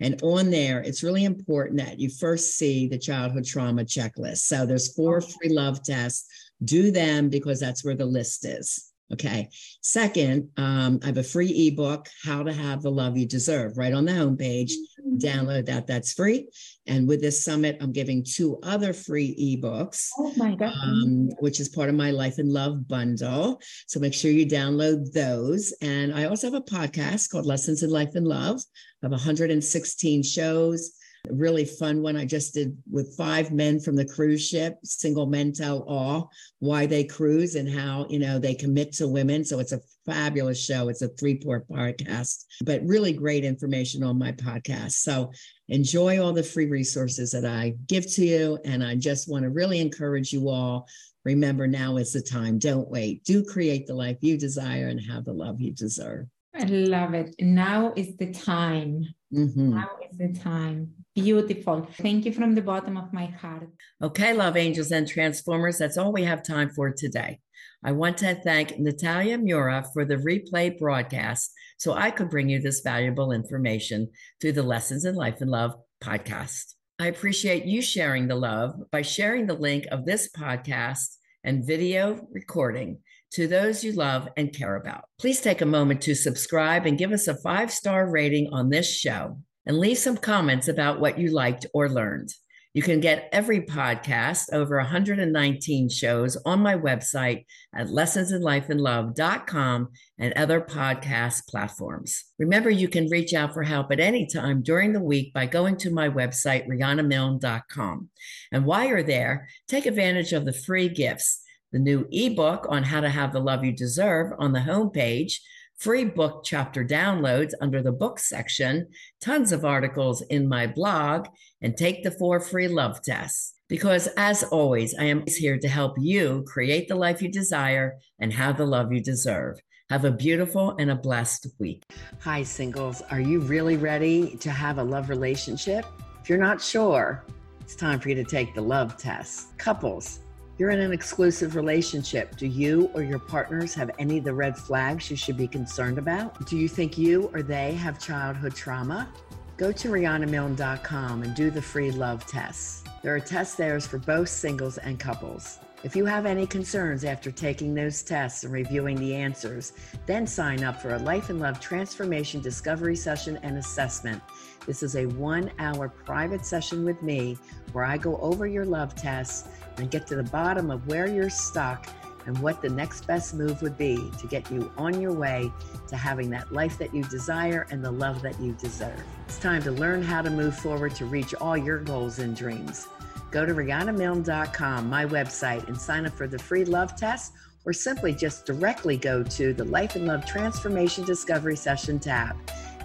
And 0.02 0.22
on 0.24 0.50
there, 0.50 0.80
it's 0.80 1.04
really 1.04 1.26
important 1.26 1.80
that 1.80 2.00
you 2.00 2.10
first 2.10 2.56
see 2.56 2.88
the 2.88 2.98
childhood 2.98 3.44
trauma 3.44 3.84
checklist. 3.84 4.38
So 4.38 4.66
there's 4.66 4.94
four 4.94 5.18
oh. 5.18 5.28
free 5.28 5.50
love 5.50 5.84
tests 5.84 6.26
do 6.64 6.92
them 6.92 7.30
because 7.30 7.60
that's 7.60 7.84
where 7.84 7.96
the 7.96 8.06
list 8.06 8.46
is. 8.46 8.90
Okay. 9.12 9.50
Second, 9.82 10.50
um, 10.58 11.00
I 11.02 11.08
have 11.08 11.18
a 11.18 11.24
free 11.24 11.68
ebook, 11.68 12.08
How 12.24 12.44
to 12.44 12.54
Have 12.54 12.84
the 12.84 12.92
Love 12.92 13.18
You 13.18 13.26
Deserve, 13.26 13.76
right 13.76 13.94
on 13.94 14.06
the 14.06 14.12
homepage. 14.12 14.72
Mm-hmm. 15.02 15.18
Download 15.18 15.66
that. 15.66 15.88
That's 15.88 16.14
free. 16.14 16.48
And 16.86 17.08
with 17.08 17.20
this 17.20 17.44
summit, 17.44 17.78
I'm 17.82 17.92
giving 17.92 18.24
two 18.24 18.60
other 18.62 18.94
free 18.94 19.36
ebooks, 19.36 20.10
oh 20.20 20.34
my 20.38 20.54
God. 20.56 20.74
Um, 20.84 21.30
which 21.40 21.60
is 21.60 21.70
part 21.70 21.90
of 21.90 21.96
my 21.96 22.12
Life 22.12 22.38
and 22.38 22.52
Love 22.52 22.88
bundle. 22.88 23.60
So 23.88 24.00
make 24.00 24.14
sure 24.14 24.30
you 24.30 24.46
download 24.46 25.12
those. 25.12 25.74
And 25.82 26.14
I 26.14 26.26
also 26.26 26.48
have 26.48 26.54
a 26.54 26.62
podcast 26.62 27.32
called 27.32 27.48
Lessons 27.48 27.82
in 27.82 27.90
Life 27.90 28.14
and 28.14 28.28
Love. 28.28 28.62
I 29.02 29.06
have 29.06 29.12
116 29.12 30.22
shows 30.22 30.92
a 31.28 31.34
really 31.34 31.66
fun 31.66 32.02
one 32.02 32.16
I 32.16 32.26
just 32.26 32.54
did 32.54 32.78
with 32.90 33.16
five 33.18 33.52
men 33.52 33.80
from 33.80 33.96
the 33.96 34.06
cruise 34.06 34.48
ship. 34.48 34.78
Single 34.84 35.26
men 35.26 35.52
tell 35.52 35.84
all 35.84 36.32
why 36.60 36.86
they 36.86 37.04
cruise 37.04 37.56
and 37.56 37.70
how, 37.70 38.06
you 38.10 38.20
know, 38.20 38.40
they 38.40 38.56
commit 38.56 38.94
to 38.94 39.08
women. 39.08 39.44
So 39.44 39.60
it's 39.60 39.74
a 39.74 39.82
fabulous 40.06 40.64
show. 40.64 40.90
It's 40.90 41.02
a 41.02 41.10
three 41.10 41.36
part 41.36 41.68
podcast, 41.68 42.46
but 42.64 42.86
really 42.86 43.14
great 43.14 43.44
information 43.44 44.04
on 44.04 44.18
my 44.18 44.32
podcast. 44.32 44.94
So 44.94 45.32
enjoy 45.68 46.24
all 46.24 46.34
the 46.34 46.44
free 46.44 46.68
resources 46.68 47.32
that 47.32 47.46
I 47.46 47.76
give 47.88 48.10
to 48.14 48.26
you. 48.26 48.60
And 48.64 48.84
I 48.84 48.96
just 48.96 49.30
want 49.30 49.44
to 49.44 49.50
really 49.50 49.80
encourage 49.80 50.32
you 50.32 50.50
all. 50.50 50.88
Remember, 51.26 51.68
now 51.68 51.98
is 51.98 52.14
the 52.14 52.22
time. 52.22 52.60
Don't 52.60 52.90
wait. 52.90 53.24
Do 53.26 53.44
create 53.44 53.88
the 53.88 53.94
life 53.94 54.18
you 54.22 54.38
desire 54.38 54.88
and 54.88 55.02
have 55.02 55.26
the 55.26 55.34
love 55.34 55.60
you 55.60 55.74
deserve. 55.74 56.28
I 56.56 56.64
love 56.64 57.14
it. 57.14 57.36
Now 57.40 57.94
is 57.96 58.18
the 58.18 58.32
time. 58.32 59.06
Mm-hmm. 59.34 59.76
Now 59.76 59.90
is 60.10 60.18
the 60.18 60.34
time. 60.34 60.92
Beautiful. 61.20 61.86
Thank 62.02 62.26
you 62.26 62.32
from 62.32 62.56
the 62.56 62.62
bottom 62.62 62.96
of 62.96 63.12
my 63.12 63.26
heart. 63.26 63.70
Okay, 64.02 64.34
love 64.34 64.56
angels 64.56 64.92
and 64.92 65.06
transformers, 65.06 65.78
that's 65.78 65.98
all 65.98 66.14
we 66.14 66.24
have 66.24 66.44
time 66.44 66.70
for 66.70 66.92
today. 66.92 67.40
I 67.84 67.92
want 67.92 68.20
to 68.20 68.36
thank 68.36 68.80
Natalia 68.80 69.38
Murura 69.38 69.86
for 69.92 70.06
the 70.06 70.16
replay 70.16 70.80
broadcast 70.80 71.52
so 71.78 71.92
I 71.94 72.12
could 72.12 72.30
bring 72.30 72.48
you 72.48 72.62
this 72.62 72.80
valuable 72.80 73.34
information 73.34 74.10
through 74.40 74.54
the 74.54 74.64
Lessons 74.64 75.04
in 75.04 75.16
Life 75.16 75.42
and 75.42 75.52
Love 75.52 75.76
podcast. 76.02 76.76
I 77.00 77.08
appreciate 77.08 77.66
you 77.66 77.82
sharing 77.82 78.30
the 78.30 78.36
love 78.36 78.76
by 78.90 79.02
sharing 79.02 79.46
the 79.46 79.56
link 79.56 79.88
of 79.92 80.06
this 80.06 80.30
podcast 80.30 81.18
and 81.44 81.68
video 81.68 82.28
recording 82.32 83.00
to 83.34 83.48
those 83.48 83.84
you 83.84 83.92
love 83.92 84.30
and 84.38 84.54
care 84.54 84.78
about. 84.78 85.04
Please 85.20 85.42
take 85.42 85.60
a 85.60 85.66
moment 85.66 86.02
to 86.04 86.16
subscribe 86.16 86.86
and 86.86 86.98
give 86.98 87.12
us 87.12 87.28
a 87.28 87.36
five 87.42 87.72
star 87.72 88.10
rating 88.10 88.50
on 88.54 88.70
this 88.70 88.94
show. 88.94 89.38
And 89.66 89.78
leave 89.78 89.98
some 89.98 90.18
comments 90.18 90.68
about 90.68 91.00
what 91.00 91.20
you 91.20 91.32
liked 91.32 91.66
or 91.74 91.90
learned. 91.90 92.34
You 92.74 92.82
can 92.84 93.00
get 93.00 93.30
every 93.32 93.62
podcast, 93.62 94.54
over 94.54 94.78
119 94.78 95.90
shows, 95.90 96.38
on 96.46 96.60
my 96.60 96.76
website 96.76 97.46
at 97.74 97.88
lessonsinlifeandlove.com 97.88 99.88
and 100.20 100.34
other 100.34 100.62
podcast 100.62 101.48
platforms. 101.48 102.26
Remember, 102.38 102.70
you 102.70 102.88
can 102.88 103.10
reach 103.10 103.34
out 103.34 103.54
for 103.54 103.64
help 103.64 103.92
at 103.92 104.00
any 104.00 104.28
time 104.28 104.62
during 104.62 104.94
the 104.94 105.02
week 105.02 105.34
by 105.34 105.48
going 105.48 105.78
to 105.78 105.90
my 105.90 106.10
website, 106.10 106.68
rianamilne.com. 106.68 108.10
And 108.52 108.66
while 108.66 108.88
you're 108.88 109.02
there, 109.02 109.48
take 109.68 109.88
advantage 109.88 110.34
of 110.34 110.46
the 110.46 110.54
free 110.54 110.90
gifts 110.90 111.42
the 111.72 111.80
new 111.80 112.08
ebook 112.12 112.66
on 112.70 112.84
how 112.84 113.00
to 113.00 113.10
have 113.10 113.32
the 113.32 113.40
love 113.40 113.64
you 113.64 113.72
deserve 113.72 114.34
on 114.40 114.54
the 114.54 114.60
homepage 114.60 115.40
free 115.80 116.04
book 116.04 116.42
chapter 116.44 116.84
downloads 116.84 117.54
under 117.62 117.82
the 117.82 117.92
book 117.92 118.20
section, 118.20 118.86
tons 119.22 119.54
of 119.54 119.64
articles 119.64 120.22
in 120.24 120.48
my 120.48 120.68
blog, 120.68 121.28
and 121.62 121.76
take 121.76 122.04
the 122.04 122.12
four 122.12 122.42
free 122.42 122.68
love 122.68 123.02
tests. 123.02 123.54
Because 123.70 124.08
as 124.18 124.44
always, 124.44 124.94
I 125.00 125.06
am 125.06 125.24
here 125.26 125.58
to 125.58 125.68
help 125.70 125.96
you 125.98 126.44
create 126.46 126.90
the 126.90 126.96
life 126.96 127.22
you 127.22 127.32
desire 127.32 127.98
and 128.20 128.34
have 128.34 128.58
the 128.58 128.66
love 128.66 128.92
you 128.92 129.00
deserve. 129.00 129.58
Have 129.90 130.04
a 130.04 130.12
beautiful 130.12 130.76
and 130.80 130.92
a 130.92 130.96
blessed 130.96 131.48
week. 131.60 131.84
Hi, 132.20 132.44
singles. 132.44 133.02
Are 133.10 133.22
you 133.22 133.40
really 133.40 133.78
ready 133.78 134.36
to 134.38 134.52
have 134.52 134.80
a 134.80 134.84
love 134.84 135.10
relationship? 135.10 135.86
If 136.22 136.30
you're 136.30 136.38
not 136.38 136.62
sure, 136.62 137.24
it's 137.62 137.76
time 137.76 138.00
for 138.02 138.10
you 138.10 138.16
to 138.16 138.26
take 138.26 138.54
the 138.54 138.62
love 138.62 138.98
test. 138.98 139.58
Couples, 139.58 140.20
you're 140.60 140.72
in 140.72 140.82
an 140.82 140.92
exclusive 140.92 141.56
relationship. 141.56 142.36
Do 142.36 142.46
you 142.46 142.92
or 142.94 143.02
your 143.02 143.18
partners 143.18 143.74
have 143.76 143.90
any 143.98 144.18
of 144.18 144.26
the 144.26 144.34
red 144.34 144.58
flags 144.58 145.10
you 145.10 145.16
should 145.16 145.38
be 145.38 145.48
concerned 145.48 145.98
about? 145.98 146.46
Do 146.48 146.58
you 146.58 146.68
think 146.68 146.98
you 146.98 147.32
or 147.34 147.42
they 147.42 147.74
have 147.76 147.98
childhood 147.98 148.54
trauma? 148.54 149.08
Go 149.56 149.72
to 149.72 149.90
rianamilne.com 149.90 151.24
and 151.24 151.34
do 151.34 151.50
the 151.50 151.62
free 151.62 151.92
love 151.92 152.26
tests. 152.26 152.84
There 153.02 153.16
are 153.16 153.22
test 153.22 153.58
there 153.58 153.80
for 153.80 154.00
both 154.00 154.28
singles 154.28 154.78
and 154.78 155.00
couples. 155.00 155.60
If 155.82 155.96
you 155.96 156.06
have 156.06 156.26
any 156.26 156.46
concerns 156.46 157.06
after 157.06 157.32
taking 157.32 157.74
those 157.74 158.04
tests 158.04 158.44
and 158.44 158.52
reviewing 158.52 158.98
the 158.98 159.16
answers, 159.16 159.72
then 160.06 160.28
sign 160.28 160.62
up 160.62 160.82
for 160.82 160.96
a 160.96 161.00
Life 161.00 161.30
and 161.30 161.40
Love 161.40 161.62
Transformation 161.62 162.42
Discovery 162.42 162.98
Session 162.98 163.40
and 163.44 163.58
Assessment. 163.58 164.22
This 164.68 164.84
is 164.84 164.98
a 164.98 165.06
one 165.06 165.50
hour 165.58 165.88
private 165.88 166.46
session 166.46 166.84
with 166.84 167.02
me 167.02 167.38
where 167.72 167.86
I 167.86 167.98
go 167.98 168.18
over 168.18 168.46
your 168.46 168.66
love 168.66 168.94
tests 168.94 169.48
and 169.78 169.90
get 169.90 170.06
to 170.08 170.18
the 170.18 170.24
bottom 170.24 170.70
of 170.70 170.86
where 170.88 171.08
you're 171.08 171.30
stuck 171.30 171.88
and 172.26 172.38
what 172.40 172.62
the 172.62 172.70
next 172.70 173.08
best 173.08 173.34
move 173.34 173.62
would 173.62 173.78
be 173.78 174.12
to 174.20 174.28
get 174.28 174.52
you 174.52 174.70
on 174.78 175.00
your 175.00 175.14
way 175.14 175.50
to 175.88 175.96
having 175.96 176.30
that 176.32 176.52
life 176.52 176.78
that 176.80 176.94
you 176.94 177.04
desire 177.06 177.66
and 177.72 177.82
the 177.84 177.90
love 177.90 178.22
that 178.22 178.38
you 178.42 178.52
deserve. 178.60 179.02
It's 179.28 179.40
time 179.40 179.64
to 179.64 179.72
learn 179.72 180.04
how 180.04 180.24
to 180.24 180.30
move 180.30 180.58
forward 180.58 180.94
to 180.96 181.06
reach 181.06 181.34
all 181.36 181.56
your 181.56 181.80
goals 181.80 182.20
and 182.20 182.36
dreams. 182.36 182.90
Go 183.32 183.46
to 183.46 183.54
rianamilne.com, 183.54 184.90
my 184.90 185.06
website, 185.06 185.68
and 185.68 185.80
sign 185.80 186.06
up 186.06 186.14
for 186.14 186.28
the 186.28 186.40
free 186.40 186.66
love 186.66 186.96
test, 186.96 187.34
or 187.66 187.74
simply 187.74 188.14
just 188.14 188.46
directly 188.46 188.98
go 188.98 189.22
to 189.24 189.54
the 189.54 189.66
Life 189.66 189.96
and 189.96 190.08
Love 190.08 190.26
Transformation 190.26 191.04
Discovery 191.04 191.56
Session 191.56 192.00
tab. 192.00 192.36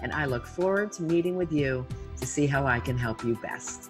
And 0.01 0.11
I 0.11 0.25
look 0.25 0.45
forward 0.45 0.91
to 0.93 1.03
meeting 1.03 1.35
with 1.35 1.51
you 1.51 1.85
to 2.17 2.25
see 2.25 2.45
how 2.45 2.67
I 2.67 2.79
can 2.79 2.97
help 2.97 3.23
you 3.23 3.35
best. 3.35 3.89